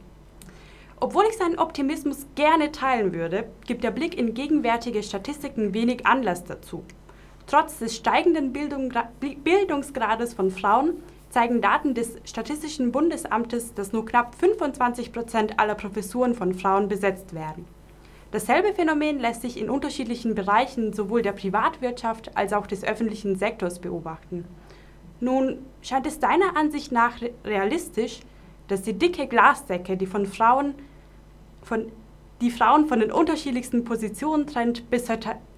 Obwohl 1.00 1.24
ich 1.30 1.36
seinen 1.36 1.58
Optimismus 1.58 2.26
gerne 2.34 2.72
teilen 2.72 3.12
würde, 3.12 3.48
gibt 3.66 3.84
der 3.84 3.92
Blick 3.92 4.18
in 4.18 4.34
gegenwärtige 4.34 5.02
Statistiken 5.02 5.72
wenig 5.72 6.06
Anlass 6.06 6.44
dazu. 6.44 6.82
Trotz 7.48 7.78
des 7.78 7.96
steigenden 7.96 8.52
Bildungsgrades 8.52 10.34
von 10.34 10.50
Frauen 10.50 11.02
zeigen 11.30 11.62
Daten 11.62 11.94
des 11.94 12.18
Statistischen 12.24 12.92
Bundesamtes, 12.92 13.72
dass 13.72 13.92
nur 13.92 14.04
knapp 14.04 14.34
25 14.34 15.12
Prozent 15.14 15.58
aller 15.58 15.74
Professuren 15.74 16.34
von 16.34 16.52
Frauen 16.52 16.88
besetzt 16.88 17.34
werden. 17.34 17.64
Dasselbe 18.32 18.74
Phänomen 18.74 19.18
lässt 19.18 19.40
sich 19.40 19.58
in 19.58 19.70
unterschiedlichen 19.70 20.34
Bereichen 20.34 20.92
sowohl 20.92 21.22
der 21.22 21.32
Privatwirtschaft 21.32 22.36
als 22.36 22.52
auch 22.52 22.66
des 22.66 22.84
öffentlichen 22.84 23.36
Sektors 23.36 23.78
beobachten. 23.78 24.44
Nun 25.20 25.58
scheint 25.80 26.06
es 26.06 26.18
deiner 26.18 26.54
Ansicht 26.54 26.92
nach 26.92 27.14
realistisch, 27.46 28.20
dass 28.68 28.82
die 28.82 28.92
dicke 28.92 29.26
Glasdecke, 29.26 29.96
die 29.96 30.06
von 30.06 30.26
Frauen 30.26 30.74
von 31.62 31.90
die 32.40 32.50
Frauen 32.50 32.86
von 32.86 33.00
den 33.00 33.10
unterschiedlichsten 33.10 33.84
Positionen 33.84 34.46
trennt, 34.46 34.90
bis 34.90 35.06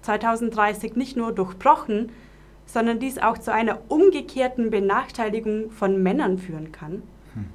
2030 0.01 0.95
nicht 0.95 1.15
nur 1.15 1.31
durchbrochen, 1.31 2.11
sondern 2.65 2.99
dies 2.99 3.17
auch 3.17 3.37
zu 3.37 3.53
einer 3.53 3.79
umgekehrten 3.89 4.69
Benachteiligung 4.69 5.71
von 5.71 6.01
Männern 6.01 6.37
führen 6.37 6.71
kann? 6.71 7.03
Hm. 7.33 7.45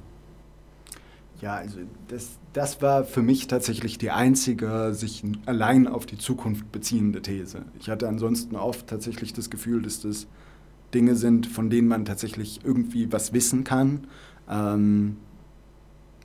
Ja, 1.41 1.55
also 1.55 1.79
das, 2.07 2.37
das 2.53 2.81
war 2.81 3.03
für 3.03 3.21
mich 3.21 3.47
tatsächlich 3.47 3.97
die 3.97 4.11
einzige 4.11 4.93
sich 4.93 5.23
allein 5.45 5.87
auf 5.87 6.05
die 6.05 6.17
Zukunft 6.17 6.71
beziehende 6.71 7.21
These. 7.21 7.63
Ich 7.79 7.89
hatte 7.89 8.07
ansonsten 8.07 8.55
oft 8.55 8.87
tatsächlich 8.87 9.33
das 9.33 9.49
Gefühl, 9.49 9.81
dass 9.81 10.01
das 10.01 10.27
Dinge 10.93 11.15
sind, 11.15 11.47
von 11.47 11.69
denen 11.69 11.87
man 11.87 12.05
tatsächlich 12.05 12.61
irgendwie 12.63 13.11
was 13.11 13.33
wissen 13.33 13.63
kann. 13.63 14.07
Ähm, 14.49 15.17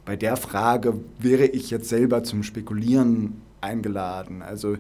bei 0.05 0.17
der 0.17 0.37
Frage 0.37 0.95
wäre 1.19 1.47
ich 1.47 1.71
jetzt 1.71 1.89
selber 1.89 2.25
zum 2.25 2.43
Spekulieren 2.43 3.41
eingeladen. 3.61 4.43
Also 4.43 4.77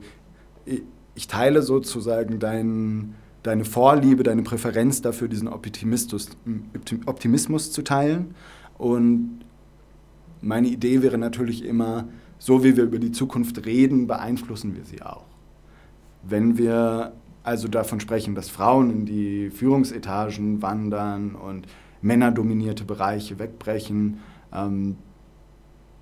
ich, 0.65 0.83
ich 1.15 1.29
teile 1.29 1.63
sozusagen 1.63 2.39
dein, 2.39 3.15
deine 3.43 3.65
Vorliebe, 3.65 4.23
deine 4.23 4.43
Präferenz 4.43 5.01
dafür, 5.03 5.29
diesen 5.29 5.49
Optimismus, 5.49 6.31
Optimismus 7.07 7.71
zu 7.71 7.83
teilen. 7.83 8.35
Und 8.79 9.41
meine 10.41 10.69
Idee 10.69 11.03
wäre 11.03 11.19
natürlich 11.19 11.65
immer, 11.65 12.09
so 12.39 12.65
wie 12.65 12.77
wir 12.77 12.85
über 12.85 12.99
die 12.99 13.13
Zukunft 13.13 13.65
reden, 13.65 14.09
beeinflussen 14.09 14.75
wir 14.75 14.85
sie 14.85 15.03
auch. 15.03 15.27
Wenn 16.25 16.59
wir 16.59 17.13
also 17.45 17.69
davon 17.69 18.01
sprechen, 18.01 18.35
dass 18.35 18.49
Frauen 18.49 18.91
in 18.91 19.07
die 19.07 19.51
Führungsetagen 19.51 20.63
wandern 20.63 21.35
und 21.35 21.67
männerdominierte 22.01 22.85
Bereiche 22.85 23.39
wegbrechen, 23.39 24.19
ähm, 24.53 24.97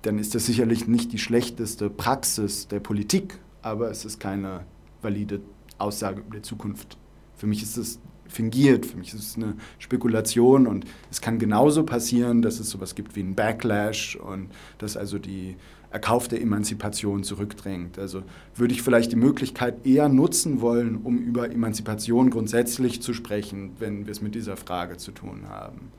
dann 0.01 0.19
ist 0.19 0.35
das 0.35 0.45
sicherlich 0.45 0.87
nicht 0.87 1.11
die 1.11 1.17
schlechteste 1.17 1.89
Praxis 1.89 2.67
der 2.67 2.79
Politik, 2.79 3.39
aber 3.61 3.91
es 3.91 4.05
ist 4.05 4.19
keine 4.19 4.65
valide 5.01 5.41
Aussage 5.77 6.21
über 6.21 6.37
die 6.37 6.41
Zukunft. 6.41 6.97
Für 7.35 7.47
mich 7.47 7.61
ist 7.61 7.77
es 7.77 7.99
fingiert. 8.31 8.85
Für 8.85 8.97
mich 8.97 9.13
ist 9.13 9.21
es 9.21 9.35
eine 9.35 9.55
Spekulation 9.77 10.65
und 10.65 10.85
es 11.11 11.21
kann 11.21 11.37
genauso 11.37 11.83
passieren, 11.83 12.41
dass 12.41 12.59
es 12.59 12.69
sowas 12.69 12.95
gibt 12.95 13.15
wie 13.15 13.21
einen 13.21 13.35
Backlash 13.35 14.15
und 14.15 14.49
dass 14.77 14.97
also 14.97 15.19
die 15.19 15.57
erkaufte 15.91 16.39
Emanzipation 16.39 17.23
zurückdrängt. 17.23 17.99
Also 17.99 18.23
würde 18.55 18.73
ich 18.73 18.81
vielleicht 18.81 19.11
die 19.11 19.17
Möglichkeit 19.17 19.85
eher 19.85 20.07
nutzen 20.07 20.61
wollen, 20.61 20.95
um 20.95 21.17
über 21.17 21.51
Emanzipation 21.51 22.29
grundsätzlich 22.29 23.01
zu 23.01 23.13
sprechen, 23.13 23.73
wenn 23.79 24.05
wir 24.05 24.11
es 24.11 24.21
mit 24.21 24.33
dieser 24.33 24.55
Frage 24.55 24.97
zu 24.97 25.11
tun 25.11 25.49
haben. 25.49 25.91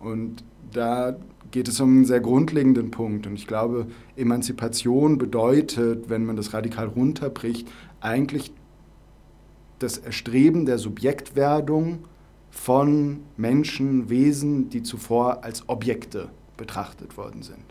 Und 0.00 0.44
da 0.72 1.16
geht 1.50 1.68
es 1.68 1.80
um 1.80 1.88
einen 1.88 2.04
sehr 2.04 2.20
grundlegenden 2.20 2.90
Punkt. 2.90 3.26
Und 3.26 3.34
ich 3.34 3.46
glaube, 3.46 3.86
Emanzipation 4.16 5.18
bedeutet, 5.18 6.08
wenn 6.08 6.24
man 6.24 6.36
das 6.36 6.52
radikal 6.52 6.86
runterbricht, 6.86 7.68
eigentlich 8.00 8.52
das 9.78 9.98
Erstreben 9.98 10.66
der 10.66 10.78
Subjektwerdung 10.78 12.00
von 12.50 13.20
Menschen, 13.36 14.08
Wesen, 14.10 14.70
die 14.70 14.82
zuvor 14.82 15.44
als 15.44 15.68
Objekte 15.68 16.28
betrachtet 16.56 17.16
worden 17.16 17.42
sind. 17.42 17.64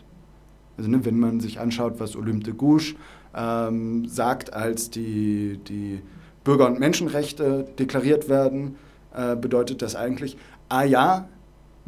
Also 0.76 0.90
ne, 0.90 1.04
wenn 1.04 1.18
man 1.18 1.40
sich 1.40 1.60
anschaut, 1.60 1.94
was 1.98 2.16
Olympe 2.16 2.44
de 2.44 2.54
Gouges 2.54 2.94
ähm, 3.34 4.06
sagt, 4.06 4.52
als 4.52 4.90
die, 4.90 5.58
die 5.68 6.00
Bürger- 6.44 6.66
und 6.66 6.80
Menschenrechte 6.80 7.66
deklariert 7.78 8.28
werden, 8.28 8.76
äh, 9.14 9.36
bedeutet 9.36 9.82
das 9.82 9.96
eigentlich, 9.96 10.36
ah 10.68 10.84
ja, 10.84 11.28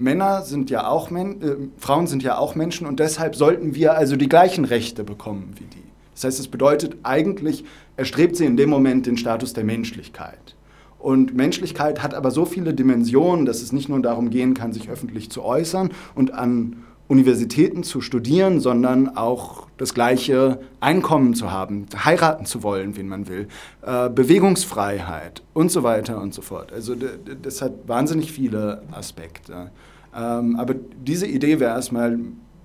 Männer 0.00 0.42
sind 0.42 0.70
ja 0.70 0.88
auch 0.88 1.10
Men 1.10 1.42
äh, 1.42 1.56
Frauen 1.78 2.06
sind 2.06 2.22
ja 2.22 2.38
auch 2.38 2.54
Menschen 2.54 2.86
und 2.86 3.00
deshalb 3.00 3.36
sollten 3.36 3.74
wir 3.74 3.96
also 3.96 4.16
die 4.16 4.28
gleichen 4.28 4.64
Rechte 4.64 5.04
bekommen 5.04 5.52
wie 5.56 5.64
die. 5.64 5.90
Das 6.14 6.24
heißt, 6.24 6.40
es 6.40 6.48
bedeutet 6.48 6.96
eigentlich, 7.02 7.64
erstrebt 7.96 8.36
sie 8.36 8.44
in 8.44 8.56
dem 8.56 8.68
Moment 8.68 9.06
den 9.06 9.16
Status 9.16 9.52
der 9.52 9.64
Menschlichkeit. 9.64 10.56
Und 10.98 11.34
Menschlichkeit 11.34 12.02
hat 12.02 12.12
aber 12.12 12.30
so 12.30 12.44
viele 12.44 12.74
Dimensionen, 12.74 13.46
dass 13.46 13.62
es 13.62 13.72
nicht 13.72 13.88
nur 13.88 14.00
darum 14.02 14.28
gehen 14.28 14.52
kann, 14.52 14.74
sich 14.74 14.90
öffentlich 14.90 15.30
zu 15.30 15.42
äußern 15.42 15.90
und 16.14 16.34
an 16.34 16.84
Universitäten 17.10 17.82
zu 17.82 18.00
studieren, 18.00 18.60
sondern 18.60 19.16
auch 19.16 19.66
das 19.78 19.94
gleiche 19.94 20.60
Einkommen 20.78 21.34
zu 21.34 21.50
haben, 21.50 21.86
heiraten 22.04 22.46
zu 22.46 22.62
wollen, 22.62 22.96
wen 22.96 23.08
man 23.08 23.28
will, 23.28 23.48
äh, 23.82 24.08
Bewegungsfreiheit 24.08 25.42
und 25.52 25.72
so 25.72 25.82
weiter 25.82 26.20
und 26.20 26.32
so 26.32 26.40
fort. 26.40 26.72
Also 26.72 26.94
das 26.94 27.62
hat 27.62 27.72
wahnsinnig 27.88 28.30
viele 28.30 28.82
Aspekte. 28.92 29.72
Ähm, 30.14 30.54
aber 30.56 30.74
diese 30.74 31.26
Idee 31.26 31.58
wäre 31.58 31.74
erstmal 31.74 32.16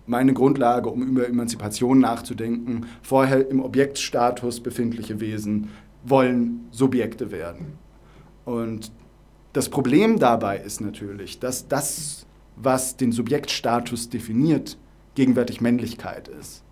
meine 0.06 0.34
Grundlage, 0.34 0.90
um 0.90 1.02
über 1.02 1.28
Emanzipation 1.28 2.00
nachzudenken. 2.00 2.86
Vorher 3.02 3.50
im 3.50 3.60
Objektstatus 3.60 4.60
befindliche 4.60 5.20
Wesen 5.20 5.70
wollen 6.04 6.68
Subjekte 6.70 7.32
werden. 7.32 7.80
Und 8.46 8.92
das 9.54 9.70
Problem 9.70 10.20
dabei 10.20 10.58
ist 10.58 10.82
natürlich, 10.82 11.40
dass 11.40 11.68
das, 11.68 12.25
was 12.56 12.98
den 12.98 13.12
Subjektstatus 13.12 14.10
definiert, 14.10 14.78
gegenwärtig 15.16 15.62
Männlichkeit 15.62 16.28
ist. 16.28 16.64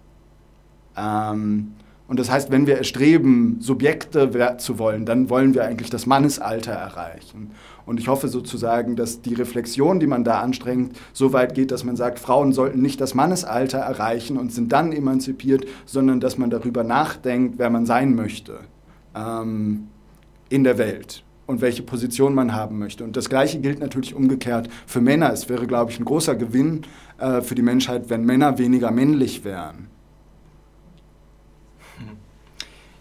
Ähm, 0.97 1.73
und 2.07 2.19
das 2.19 2.29
heißt, 2.29 2.51
wenn 2.51 2.67
wir 2.67 2.77
erstreben, 2.77 3.57
Subjekte 3.59 4.57
zu 4.57 4.77
wollen, 4.77 5.05
dann 5.05 5.29
wollen 5.29 5.53
wir 5.53 5.63
eigentlich 5.63 5.89
das 5.89 6.05
Mannesalter 6.05 6.73
erreichen. 6.73 7.51
Und 7.85 7.99
ich 7.99 8.07
hoffe 8.07 8.27
sozusagen, 8.27 8.95
dass 8.95 9.21
die 9.21 9.33
Reflexion, 9.33 9.99
die 9.99 10.07
man 10.07 10.23
da 10.23 10.41
anstrengt, 10.41 10.97
so 11.13 11.33
weit 11.33 11.55
geht, 11.55 11.71
dass 11.71 11.83
man 11.83 11.95
sagt, 11.95 12.19
Frauen 12.19 12.51
sollten 12.51 12.81
nicht 12.81 12.99
das 12.99 13.13
Mannesalter 13.13 13.79
erreichen 13.79 14.37
und 14.37 14.51
sind 14.51 14.71
dann 14.73 14.91
emanzipiert, 14.91 15.65
sondern 15.85 16.19
dass 16.19 16.37
man 16.37 16.49
darüber 16.49 16.83
nachdenkt, 16.83 17.57
wer 17.57 17.69
man 17.69 17.85
sein 17.85 18.15
möchte 18.15 18.59
ähm, 19.15 19.87
in 20.49 20.63
der 20.63 20.77
Welt 20.77 21.23
und 21.45 21.61
welche 21.61 21.83
Position 21.83 22.33
man 22.33 22.53
haben 22.53 22.79
möchte. 22.79 23.03
Und 23.03 23.17
das 23.17 23.29
Gleiche 23.29 23.59
gilt 23.59 23.79
natürlich 23.79 24.15
umgekehrt 24.15 24.69
für 24.85 25.01
Männer. 25.01 25.31
Es 25.31 25.49
wäre, 25.49 25.67
glaube 25.67 25.91
ich, 25.91 25.99
ein 25.99 26.05
großer 26.05 26.35
Gewinn 26.35 26.83
äh, 27.17 27.41
für 27.41 27.55
die 27.55 27.61
Menschheit, 27.61 28.09
wenn 28.09 28.25
Männer 28.25 28.57
weniger 28.57 28.91
männlich 28.91 29.43
wären. 29.43 29.87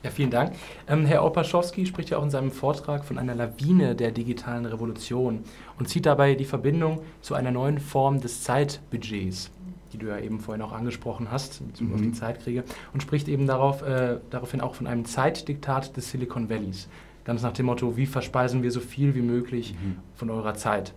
Ja, 0.02 0.10
vielen 0.10 0.30
Dank. 0.30 0.54
Ähm, 0.88 1.06
Herr 1.06 1.24
Opaschowski 1.24 1.86
spricht 1.86 2.10
ja 2.10 2.18
auch 2.18 2.24
in 2.24 2.30
seinem 2.30 2.50
Vortrag 2.50 3.04
von 3.04 3.18
einer 3.18 3.36
Lawine 3.36 3.94
der 3.94 4.10
digitalen 4.10 4.66
Revolution 4.66 5.44
und 5.78 5.88
zieht 5.88 6.06
dabei 6.06 6.34
die 6.34 6.44
Verbindung 6.44 7.02
zu 7.20 7.34
einer 7.34 7.52
neuen 7.52 7.78
Form 7.78 8.20
des 8.20 8.42
Zeitbudgets, 8.42 9.52
die 9.92 9.98
du 9.98 10.08
ja 10.08 10.18
eben 10.18 10.40
vorhin 10.40 10.60
auch 10.62 10.72
angesprochen 10.72 11.30
hast, 11.30 11.60
in 11.60 11.68
Bezug 11.68 11.88
mhm. 11.88 11.94
auf 11.94 12.00
die 12.00 12.12
Zeitkriege, 12.12 12.64
und 12.92 13.00
spricht 13.00 13.28
eben 13.28 13.46
darauf, 13.46 13.82
äh, 13.82 14.18
daraufhin 14.30 14.60
auch 14.60 14.74
von 14.74 14.88
einem 14.88 15.04
Zeitdiktat 15.04 15.96
des 15.96 16.10
Silicon 16.10 16.50
Valleys. 16.50 16.88
Ganz 17.24 17.42
nach 17.42 17.52
dem 17.52 17.66
Motto, 17.66 17.96
wie 17.96 18.06
verspeisen 18.06 18.62
wir 18.62 18.70
so 18.70 18.80
viel 18.80 19.14
wie 19.14 19.22
möglich 19.22 19.74
mhm. 19.74 19.96
von 20.14 20.30
eurer 20.30 20.54
Zeit? 20.54 20.92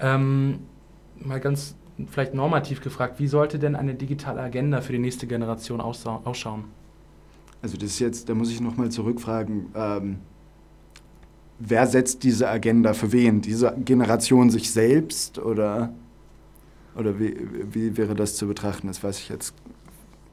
Ähm, 0.00 0.60
mal 1.20 1.40
ganz 1.40 1.76
vielleicht 2.08 2.34
normativ 2.34 2.80
gefragt, 2.80 3.20
wie 3.20 3.26
sollte 3.26 3.58
denn 3.58 3.76
eine 3.76 3.94
digitale 3.94 4.40
Agenda 4.40 4.80
für 4.80 4.92
die 4.92 4.98
nächste 4.98 5.26
Generation 5.26 5.80
ausschauen? 5.80 6.64
Also 7.60 7.76
das 7.76 7.90
ist 7.90 7.98
jetzt, 8.00 8.28
da 8.28 8.34
muss 8.34 8.50
ich 8.50 8.60
nochmal 8.60 8.90
zurückfragen, 8.90 9.66
ähm, 9.74 10.18
wer 11.58 11.86
setzt 11.86 12.24
diese 12.24 12.48
Agenda 12.48 12.92
für 12.92 13.12
wen? 13.12 13.40
Diese 13.40 13.74
Generation 13.84 14.50
sich 14.50 14.72
selbst 14.72 15.38
oder, 15.38 15.92
oder 16.96 17.20
wie, 17.20 17.36
wie 17.72 17.96
wäre 17.96 18.14
das 18.14 18.34
zu 18.36 18.48
betrachten? 18.48 18.88
Das 18.88 19.02
weiß 19.02 19.20
ich 19.20 19.28
jetzt, 19.28 19.54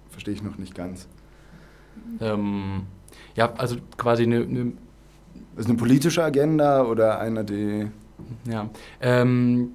verstehe 0.10 0.34
ich 0.34 0.42
noch 0.42 0.58
nicht 0.58 0.74
ganz. 0.74 1.08
Ähm, 2.20 2.84
ja, 3.40 3.54
also 3.54 3.78
quasi 3.98 4.24
eine, 4.24 4.42
eine 4.42 4.74
ist 5.56 5.70
eine 5.70 5.78
politische 5.78 6.22
Agenda 6.22 6.84
oder 6.84 7.20
eine, 7.20 7.46
die... 7.46 7.88
Ja, 8.44 8.70
ähm, 9.00 9.72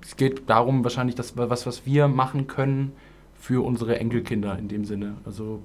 es 0.00 0.16
geht 0.16 0.48
darum 0.48 0.82
wahrscheinlich, 0.82 1.14
dass 1.14 1.36
was, 1.36 1.66
was 1.66 1.84
wir 1.84 2.08
machen 2.08 2.46
können, 2.46 2.92
für 3.34 3.62
unsere 3.62 3.98
Enkelkinder 3.98 4.58
in 4.58 4.68
dem 4.68 4.86
Sinne. 4.86 5.16
Also 5.26 5.62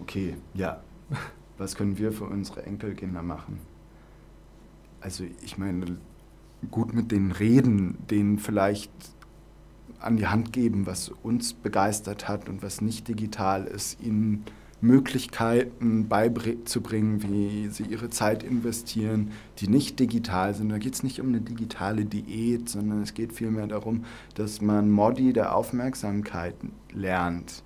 okay, 0.00 0.36
ja. 0.54 0.80
Was 1.58 1.76
können 1.76 1.98
wir 1.98 2.10
für 2.10 2.24
unsere 2.24 2.62
Enkelkinder 2.62 3.22
machen? 3.22 3.58
Also 5.02 5.24
ich 5.42 5.58
meine, 5.58 5.98
gut 6.70 6.94
mit 6.94 7.12
denen 7.12 7.32
reden, 7.32 7.98
denen 8.08 8.38
vielleicht 8.38 8.90
an 9.98 10.16
die 10.16 10.26
Hand 10.26 10.54
geben, 10.54 10.86
was 10.86 11.10
uns 11.10 11.52
begeistert 11.52 12.28
hat 12.28 12.48
und 12.48 12.62
was 12.62 12.80
nicht 12.80 13.08
digital 13.08 13.66
ist, 13.66 14.00
ihnen 14.00 14.46
Möglichkeiten 14.80 16.08
beizubringen, 16.08 17.22
wie 17.22 17.68
sie 17.68 17.84
ihre 17.84 18.10
Zeit 18.10 18.42
investieren, 18.42 19.30
die 19.58 19.68
nicht 19.68 20.00
digital 20.00 20.54
sind. 20.54 20.70
Da 20.70 20.78
geht 20.78 20.94
es 20.94 21.02
nicht 21.02 21.20
um 21.20 21.28
eine 21.28 21.40
digitale 21.40 22.04
Diät, 22.04 22.68
sondern 22.68 23.02
es 23.02 23.14
geht 23.14 23.32
vielmehr 23.32 23.66
darum, 23.66 24.04
dass 24.34 24.60
man 24.60 24.90
Modi 24.90 25.32
der 25.32 25.54
Aufmerksamkeit 25.54 26.54
lernt, 26.92 27.62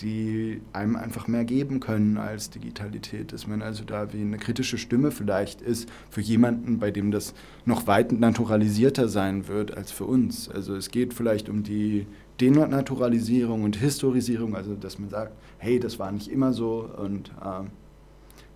die 0.00 0.60
einem 0.72 0.96
einfach 0.96 1.28
mehr 1.28 1.44
geben 1.44 1.78
können 1.78 2.18
als 2.18 2.50
Digitalität. 2.50 3.32
Dass 3.32 3.46
man 3.46 3.62
also 3.62 3.84
da 3.84 4.12
wie 4.12 4.20
eine 4.20 4.38
kritische 4.38 4.76
Stimme 4.76 5.12
vielleicht 5.12 5.62
ist 5.62 5.88
für 6.10 6.20
jemanden, 6.20 6.78
bei 6.80 6.90
dem 6.90 7.12
das 7.12 7.32
noch 7.64 7.86
weit 7.86 8.10
naturalisierter 8.10 9.08
sein 9.08 9.46
wird 9.46 9.76
als 9.76 9.92
für 9.92 10.04
uns. 10.04 10.48
Also 10.48 10.74
es 10.74 10.90
geht 10.90 11.14
vielleicht 11.14 11.48
um 11.48 11.62
die 11.62 12.06
Denaturalisierung 12.40 13.62
und 13.62 13.76
Historisierung, 13.76 14.56
also 14.56 14.74
dass 14.74 14.98
man 14.98 15.08
sagt, 15.08 15.32
hey, 15.58 15.78
das 15.78 15.98
war 15.98 16.10
nicht 16.10 16.28
immer 16.28 16.52
so 16.52 16.88
und 16.98 17.30
äh, 17.40 17.68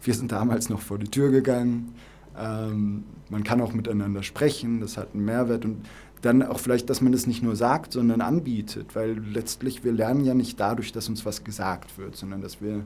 wir 0.02 0.14
sind 0.14 0.32
damals 0.32 0.68
noch 0.68 0.80
vor 0.80 0.98
die 0.98 1.08
Tür 1.08 1.30
gegangen. 1.30 1.94
Ähm, 2.36 3.04
man 3.30 3.44
kann 3.44 3.60
auch 3.60 3.72
miteinander 3.72 4.22
sprechen, 4.22 4.80
das 4.80 4.96
hat 4.96 5.08
einen 5.14 5.24
Mehrwert 5.24 5.64
und 5.64 5.86
dann 6.22 6.42
auch 6.42 6.58
vielleicht, 6.58 6.90
dass 6.90 7.00
man 7.00 7.12
das 7.12 7.26
nicht 7.26 7.42
nur 7.42 7.54
sagt, 7.54 7.92
sondern 7.92 8.20
anbietet, 8.20 8.96
weil 8.96 9.18
letztlich 9.18 9.84
wir 9.84 9.92
lernen 9.92 10.24
ja 10.24 10.34
nicht 10.34 10.58
dadurch, 10.58 10.92
dass 10.92 11.08
uns 11.08 11.24
was 11.24 11.44
gesagt 11.44 11.96
wird, 11.98 12.16
sondern 12.16 12.42
dass 12.42 12.60
wir, 12.60 12.84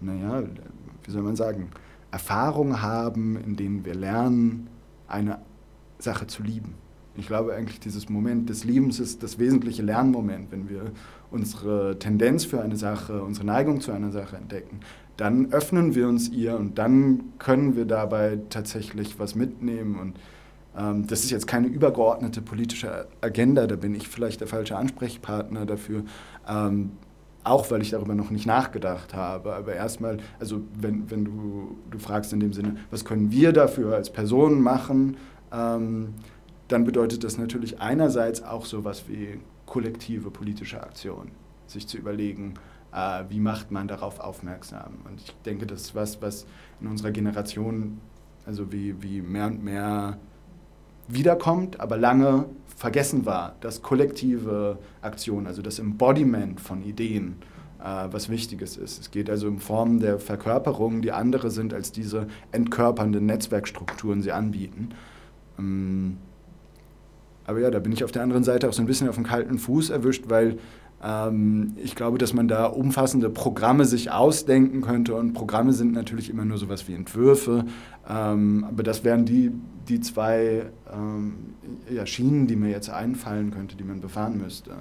naja, 0.00 0.42
wie 1.04 1.10
soll 1.10 1.22
man 1.22 1.36
sagen, 1.36 1.70
Erfahrungen 2.10 2.82
haben, 2.82 3.36
in 3.36 3.56
denen 3.56 3.84
wir 3.84 3.94
lernen, 3.94 4.68
eine 5.08 5.38
Sache 5.98 6.26
zu 6.26 6.42
lieben. 6.42 6.74
Ich 7.18 7.26
glaube 7.26 7.54
eigentlich, 7.54 7.80
dieses 7.80 8.08
Moment 8.08 8.48
des 8.48 8.64
Liebens 8.64 9.00
ist 9.00 9.22
das 9.22 9.38
wesentliche 9.38 9.82
Lernmoment, 9.82 10.50
wenn 10.50 10.68
wir 10.68 10.92
unsere 11.30 11.98
Tendenz 11.98 12.44
für 12.44 12.60
eine 12.60 12.76
Sache, 12.76 13.22
unsere 13.22 13.46
Neigung 13.46 13.80
zu 13.80 13.92
einer 13.92 14.10
Sache 14.10 14.36
entdecken. 14.36 14.80
Dann 15.16 15.52
öffnen 15.52 15.94
wir 15.94 16.08
uns 16.08 16.28
ihr 16.28 16.56
und 16.56 16.78
dann 16.78 17.32
können 17.38 17.74
wir 17.74 17.86
dabei 17.86 18.38
tatsächlich 18.50 19.18
was 19.18 19.34
mitnehmen. 19.34 19.98
Und 19.98 20.14
ähm, 20.78 21.06
das 21.06 21.24
ist 21.24 21.30
jetzt 21.30 21.46
keine 21.46 21.68
übergeordnete 21.68 22.42
politische 22.42 23.06
Agenda, 23.20 23.66
da 23.66 23.76
bin 23.76 23.94
ich 23.94 24.08
vielleicht 24.08 24.40
der 24.40 24.48
falsche 24.48 24.76
Ansprechpartner 24.76 25.64
dafür. 25.64 26.04
Ähm, 26.48 26.92
auch 27.46 27.70
weil 27.70 27.80
ich 27.80 27.90
darüber 27.90 28.14
noch 28.14 28.30
nicht 28.30 28.44
nachgedacht 28.44 29.14
habe. 29.14 29.54
Aber 29.54 29.72
erstmal, 29.72 30.18
also 30.40 30.62
wenn, 30.74 31.08
wenn 31.10 31.24
du, 31.24 31.78
du 31.90 31.98
fragst 31.98 32.32
in 32.32 32.40
dem 32.40 32.52
Sinne, 32.52 32.76
was 32.90 33.04
können 33.04 33.30
wir 33.30 33.52
dafür 33.52 33.94
als 33.94 34.10
Personen 34.10 34.60
machen, 34.60 35.16
ähm, 35.52 36.14
dann 36.68 36.84
bedeutet 36.84 37.24
das 37.24 37.38
natürlich 37.38 37.80
einerseits 37.80 38.42
auch 38.42 38.64
so 38.64 38.78
etwas 38.78 39.08
wie 39.08 39.40
kollektive 39.66 40.30
politische 40.30 40.82
Aktion, 40.82 41.30
sich 41.66 41.86
zu 41.86 41.96
überlegen, 41.98 42.54
äh, 42.92 43.24
wie 43.28 43.40
macht 43.40 43.70
man 43.70 43.88
darauf 43.88 44.20
aufmerksam. 44.20 44.94
Und 45.08 45.20
ich 45.20 45.34
denke, 45.44 45.66
das 45.66 45.82
ist 45.82 45.94
was, 45.94 46.22
was 46.22 46.46
in 46.80 46.86
unserer 46.86 47.10
Generation 47.10 48.00
also 48.46 48.72
wie, 48.72 49.02
wie 49.02 49.20
mehr 49.20 49.46
und 49.46 49.62
mehr 49.62 50.18
wiederkommt, 51.08 51.80
aber 51.80 51.96
lange 51.96 52.46
vergessen 52.76 53.26
war, 53.26 53.56
dass 53.60 53.82
kollektive 53.82 54.78
Aktion, 55.02 55.46
also 55.46 55.62
das 55.62 55.78
Embodiment 55.78 56.60
von 56.60 56.82
Ideen, 56.82 57.36
äh, 57.80 58.06
was 58.10 58.28
Wichtiges 58.28 58.76
ist. 58.76 59.00
Es 59.00 59.10
geht 59.10 59.28
also 59.28 59.48
um 59.48 59.58
Formen 59.58 60.00
der 60.00 60.18
Verkörperung, 60.18 61.02
die 61.02 61.12
andere 61.12 61.50
sind 61.50 61.74
als 61.74 61.92
diese 61.92 62.28
entkörpernden 62.52 63.26
Netzwerkstrukturen 63.26 64.22
sie 64.22 64.32
anbieten. 64.32 64.90
Ähm, 65.58 66.18
aber 67.46 67.60
ja, 67.60 67.70
da 67.70 67.78
bin 67.78 67.92
ich 67.92 68.04
auf 68.04 68.12
der 68.12 68.22
anderen 68.22 68.44
Seite 68.44 68.68
auch 68.68 68.72
so 68.72 68.82
ein 68.82 68.86
bisschen 68.86 69.08
auf 69.08 69.14
dem 69.14 69.24
kalten 69.24 69.58
Fuß 69.58 69.90
erwischt, 69.90 70.24
weil 70.28 70.58
ähm, 71.02 71.74
ich 71.76 71.94
glaube, 71.94 72.18
dass 72.18 72.32
man 72.32 72.48
da 72.48 72.66
umfassende 72.66 73.30
Programme 73.30 73.84
sich 73.84 74.10
ausdenken 74.10 74.80
könnte 74.80 75.14
und 75.14 75.32
Programme 75.32 75.72
sind 75.72 75.92
natürlich 75.92 76.30
immer 76.30 76.44
nur 76.44 76.58
sowas 76.58 76.88
wie 76.88 76.94
Entwürfe, 76.94 77.64
ähm, 78.08 78.64
aber 78.68 78.82
das 78.82 79.04
wären 79.04 79.24
die, 79.24 79.52
die 79.88 80.00
zwei 80.00 80.66
ähm, 80.92 81.54
ja, 81.90 82.06
Schienen, 82.06 82.46
die 82.46 82.56
mir 82.56 82.70
jetzt 82.70 82.90
einfallen 82.90 83.50
könnte, 83.50 83.76
die 83.76 83.84
man 83.84 84.00
befahren 84.00 84.38
müsste. 84.38 84.72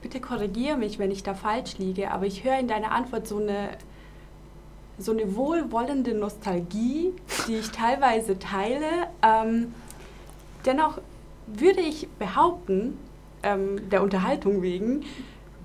Bitte 0.00 0.20
korrigiere 0.20 0.76
mich, 0.76 1.00
wenn 1.00 1.10
ich 1.10 1.24
da 1.24 1.34
falsch 1.34 1.78
liege, 1.78 2.12
aber 2.12 2.26
ich 2.26 2.44
höre 2.44 2.58
in 2.58 2.68
deiner 2.68 2.92
Antwort 2.92 3.26
so 3.26 3.38
eine, 3.38 3.70
so 4.96 5.10
eine 5.10 5.34
wohlwollende 5.34 6.14
Nostalgie, 6.14 7.12
die 7.48 7.56
ich 7.56 7.70
teilweise 7.70 8.38
teile. 8.38 8.86
Ähm, 9.22 9.72
dennoch 10.64 11.00
würde 11.54 11.80
ich 11.80 12.08
behaupten, 12.18 12.98
ähm, 13.42 13.88
der 13.90 14.02
Unterhaltung 14.02 14.62
wegen, 14.62 15.04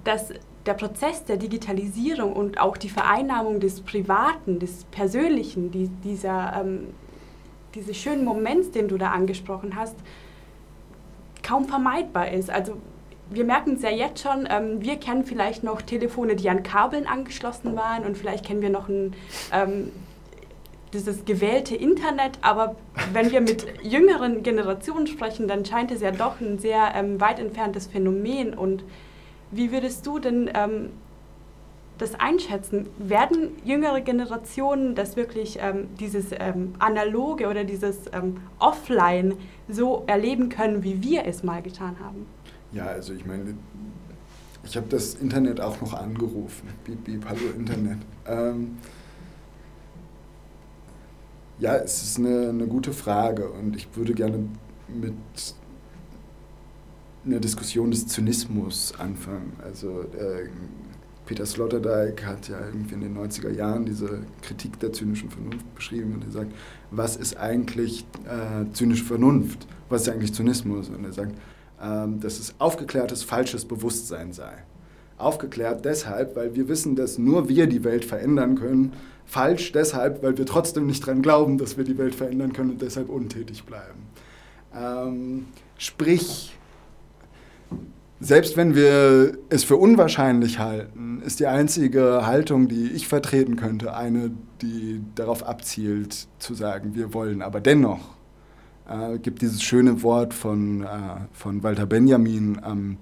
dass 0.04 0.30
der 0.65 0.74
Prozess 0.74 1.26
der 1.26 1.38
Digitalisierung 1.38 2.34
und 2.34 2.60
auch 2.60 2.78
die 2.78 2.89
Vereinnahmung 2.89 3.60
des 3.60 3.82
Privaten, 3.82 4.60
des 4.60 4.86
Persönlichen, 4.86 5.72
die, 5.72 5.89
dieser, 6.04 6.62
ähm, 6.62 6.88
dieses 7.76 7.98
schönen 7.98 8.24
Moments, 8.24 8.72
den 8.72 8.88
du 8.88 8.98
da 8.98 9.12
angesprochen 9.12 9.76
hast, 9.76 9.96
kaum 11.41 11.65
vermeidbar 11.65 12.32
ist. 12.32 12.50
Also 12.50 12.78
wir 13.30 13.43
merken 13.43 13.74
es 13.74 13.82
ja 13.82 13.89
jetzt 13.89 14.22
schon, 14.22 14.48
ähm, 14.50 14.82
wir 14.82 14.98
kennen 14.98 15.26
vielleicht 15.26 15.63
noch 15.63 15.82
Telefone, 15.82 16.36
die 16.36 16.50
an 16.50 16.63
Kabeln 16.63 17.08
angeschlossen 17.08 17.76
waren 17.76 18.06
und 18.06 18.17
vielleicht 18.17 18.46
kennen 18.46 18.62
wir 18.62 18.69
noch 18.69 18.88
ein 18.88 19.13
ähm, 19.52 19.91
dieses 20.93 21.25
gewählte 21.25 21.75
Internet, 21.75 22.38
aber 22.41 22.75
wenn 23.12 23.32
wir 23.32 23.41
mit 23.41 23.65
jüngeren 23.82 24.43
Generationen 24.43 25.08
sprechen, 25.08 25.47
dann 25.47 25.65
scheint 25.65 25.91
es 25.91 26.01
ja 26.01 26.12
doch 26.12 26.39
ein 26.39 26.60
sehr 26.60 26.93
ähm, 26.95 27.19
weit 27.19 27.39
entferntes 27.39 27.88
Phänomen. 27.88 28.53
Und 28.53 28.84
wie 29.51 29.71
würdest 29.71 30.06
du 30.06 30.19
denn 30.19 30.49
ähm, 30.53 30.89
das 31.97 32.15
einschätzen? 32.15 32.88
Werden 32.97 33.49
jüngere 33.65 34.01
Generationen 34.01 34.95
das 34.95 35.15
wirklich, 35.15 35.58
ähm, 35.60 35.88
dieses 35.99 36.27
ähm, 36.32 36.73
Analoge 36.79 37.47
oder 37.47 37.63
dieses 37.63 37.97
ähm, 38.13 38.38
Offline 38.60 39.34
so 39.67 40.03
erleben 40.08 40.49
können, 40.49 40.84
wie 40.84 41.01
wir 41.01 41.25
es 41.25 41.43
mal 41.43 41.62
getan 41.62 41.97
haben? 41.99 42.27
Ja, 42.71 42.86
also 42.86 43.13
ich 43.13 43.25
meine, 43.25 43.56
ich 44.63 44.77
habe 44.77 44.88
das 44.89 45.15
Internet 45.15 45.60
auch 45.60 45.82
noch 45.82 45.93
angerufen. 45.93 46.69
Beep, 46.86 47.03
beep, 47.03 47.25
hallo 47.27 47.51
Internet. 47.58 47.97
Ja, 51.60 51.76
es 51.76 52.02
ist 52.02 52.18
eine, 52.18 52.50
eine 52.50 52.68
gute 52.68 52.94
Frage 52.94 53.50
und 53.50 53.76
ich 53.76 53.88
würde 53.96 54.13
gerne 54.13 54.39
mit 54.88 55.13
einer 57.26 57.39
Diskussion 57.39 57.92
des 57.92 58.08
Zynismus 58.08 58.94
anfangen. 58.98 59.54
Also 59.63 60.02
äh, 60.02 60.50
Peter 61.26 61.46
Sloterdijk 61.46 62.26
hat 62.26 62.50
ja 62.50 62.60
irgendwie 62.60 62.96
in 62.96 63.02
den 63.02 63.18
90er 63.18 63.50
Jahren 63.50 63.86
diese 63.86 64.20
Kritik 64.42 64.80
der 64.80 64.92
zynischen 64.92 65.30
Vernunft 65.30 65.74
beschrieben 65.76 66.16
und 66.16 66.26
er 66.26 66.32
sagt, 66.32 66.52
was 66.92 67.16
ist 67.16 67.38
eigentlich 67.38 68.06
äh, 68.26 68.72
zynische 68.74 69.06
Vernunft? 69.06 69.68
Was 69.89 70.02
ist 70.02 70.10
eigentlich 70.10 70.34
Zynismus? 70.34 70.89
Und 70.89 71.06
er 71.06 71.13
sagt, 71.13 71.34
äh, 71.80 72.08
dass 72.20 72.39
es 72.39 72.56
aufgeklärtes, 72.60 73.24
falsches 73.24 73.63
Bewusstsein 73.63 74.34
sei. 74.34 74.54
Aufgeklärt 75.18 75.86
deshalb, 75.86 76.36
weil 76.36 76.56
wir 76.56 76.68
wissen, 76.68 76.96
dass 76.96 77.18
nur 77.18 77.48
wir 77.48 77.68
die 77.68 77.84
Welt 77.84 78.04
verändern 78.04 78.56
können 78.56 78.94
falsch 79.26 79.72
deshalb, 79.72 80.24
weil 80.24 80.38
wir 80.38 80.46
trotzdem 80.46 80.86
nicht 80.86 81.04
daran 81.04 81.22
glauben, 81.22 81.58
dass 81.58 81.78
wir 81.78 81.84
die 81.84 81.98
Welt 81.98 82.16
verändern 82.16 82.54
können 82.54 82.72
und 82.72 82.82
deshalb 82.82 83.10
untätig 83.10 83.64
bleiben. 83.64 84.08
Ähm, 84.76 85.46
sprich, 85.78 86.56
selbst 88.20 88.56
wenn 88.56 88.74
wir 88.76 89.38
es 89.50 89.64
für 89.64 89.76
unwahrscheinlich 89.76 90.60
halten, 90.60 91.22
ist 91.26 91.40
die 91.40 91.48
einzige 91.48 92.26
Haltung, 92.26 92.68
die 92.68 92.92
ich 92.92 93.08
vertreten 93.08 93.56
könnte, 93.56 93.96
eine, 93.96 94.32
die 94.62 95.02
darauf 95.16 95.44
abzielt, 95.44 96.28
zu 96.40 96.54
sagen, 96.54 96.96
wir 96.96 97.14
wollen 97.14 97.42
aber 97.42 97.60
dennoch. 97.60 98.16
Äh, 98.88 99.20
gibt 99.20 99.42
dieses 99.42 99.62
schöne 99.62 100.04
Wort 100.04 100.34
von, 100.34 100.84
äh, 100.84 100.88
von 101.32 101.64
Walter 101.64 101.86
Benjamin 101.86 102.60
am 102.62 102.98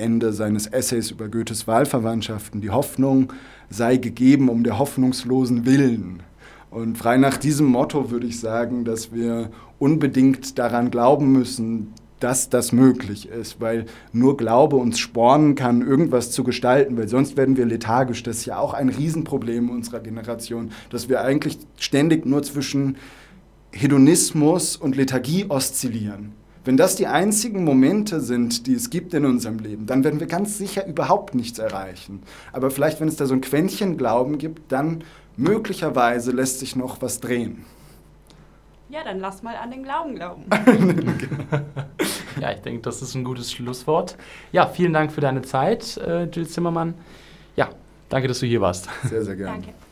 Ende 0.00 0.32
seines 0.32 0.66
Essays 0.66 1.12
über 1.12 1.28
Goethes 1.28 1.66
Wahlverwandtschaften. 1.68 2.60
Die 2.60 2.70
Hoffnung 2.70 3.32
sei 3.68 3.96
gegeben 3.96 4.48
um 4.48 4.64
der 4.64 4.78
hoffnungslosen 4.78 5.66
Willen. 5.66 6.22
Und 6.70 6.98
frei 6.98 7.16
nach 7.16 7.36
diesem 7.36 7.66
Motto 7.66 8.10
würde 8.10 8.26
ich 8.26 8.40
sagen, 8.40 8.84
dass 8.84 9.12
wir 9.12 9.50
unbedingt 9.78 10.58
daran 10.58 10.90
glauben 10.90 11.32
müssen, 11.32 11.92
dass 12.20 12.50
das 12.50 12.72
möglich 12.72 13.28
ist, 13.28 13.60
weil 13.60 13.86
nur 14.12 14.36
Glaube 14.36 14.76
uns 14.76 14.98
spornen 14.98 15.54
kann, 15.54 15.80
irgendwas 15.80 16.30
zu 16.30 16.44
gestalten, 16.44 16.96
weil 16.96 17.08
sonst 17.08 17.36
werden 17.36 17.56
wir 17.56 17.66
lethargisch. 17.66 18.22
Das 18.22 18.38
ist 18.38 18.46
ja 18.46 18.58
auch 18.58 18.74
ein 18.74 18.90
Riesenproblem 18.90 19.70
unserer 19.70 20.00
Generation, 20.00 20.70
dass 20.90 21.08
wir 21.08 21.22
eigentlich 21.22 21.58
ständig 21.76 22.26
nur 22.26 22.42
zwischen 22.42 22.96
Hedonismus 23.72 24.76
und 24.76 24.96
Lethargie 24.96 25.46
oszillieren. 25.48 26.32
Wenn 26.64 26.76
das 26.76 26.96
die 26.96 27.06
einzigen 27.06 27.64
Momente 27.64 28.20
sind, 28.20 28.66
die 28.66 28.74
es 28.74 28.90
gibt 28.90 29.14
in 29.14 29.24
unserem 29.24 29.58
Leben, 29.58 29.86
dann 29.86 30.04
werden 30.04 30.20
wir 30.20 30.26
ganz 30.26 30.58
sicher 30.58 30.86
überhaupt 30.86 31.34
nichts 31.34 31.58
erreichen. 31.58 32.22
Aber 32.52 32.70
vielleicht, 32.70 33.00
wenn 33.00 33.08
es 33.08 33.16
da 33.16 33.24
so 33.24 33.34
ein 33.34 33.40
Quäntchen 33.40 33.96
Glauben 33.96 34.36
gibt, 34.36 34.70
dann 34.70 35.02
möglicherweise 35.36 36.32
lässt 36.32 36.58
sich 36.58 36.76
noch 36.76 37.00
was 37.00 37.20
drehen. 37.20 37.64
Ja, 38.90 39.04
dann 39.04 39.20
lass 39.20 39.42
mal 39.42 39.54
an 39.54 39.70
den 39.70 39.84
Glauben 39.84 40.16
glauben. 40.16 40.44
ja, 42.40 42.50
ich 42.50 42.60
denke, 42.60 42.82
das 42.82 43.00
ist 43.02 43.14
ein 43.14 43.22
gutes 43.22 43.52
Schlusswort. 43.52 44.16
Ja, 44.50 44.66
vielen 44.66 44.92
Dank 44.92 45.12
für 45.12 45.20
deine 45.20 45.42
Zeit, 45.42 45.96
äh, 45.96 46.24
Jill 46.24 46.48
Zimmermann. 46.48 46.94
Ja, 47.54 47.70
danke, 48.08 48.26
dass 48.28 48.40
du 48.40 48.46
hier 48.46 48.60
warst. 48.60 48.88
Sehr, 49.04 49.24
sehr 49.24 49.36
gerne. 49.36 49.52
Danke. 49.52 49.89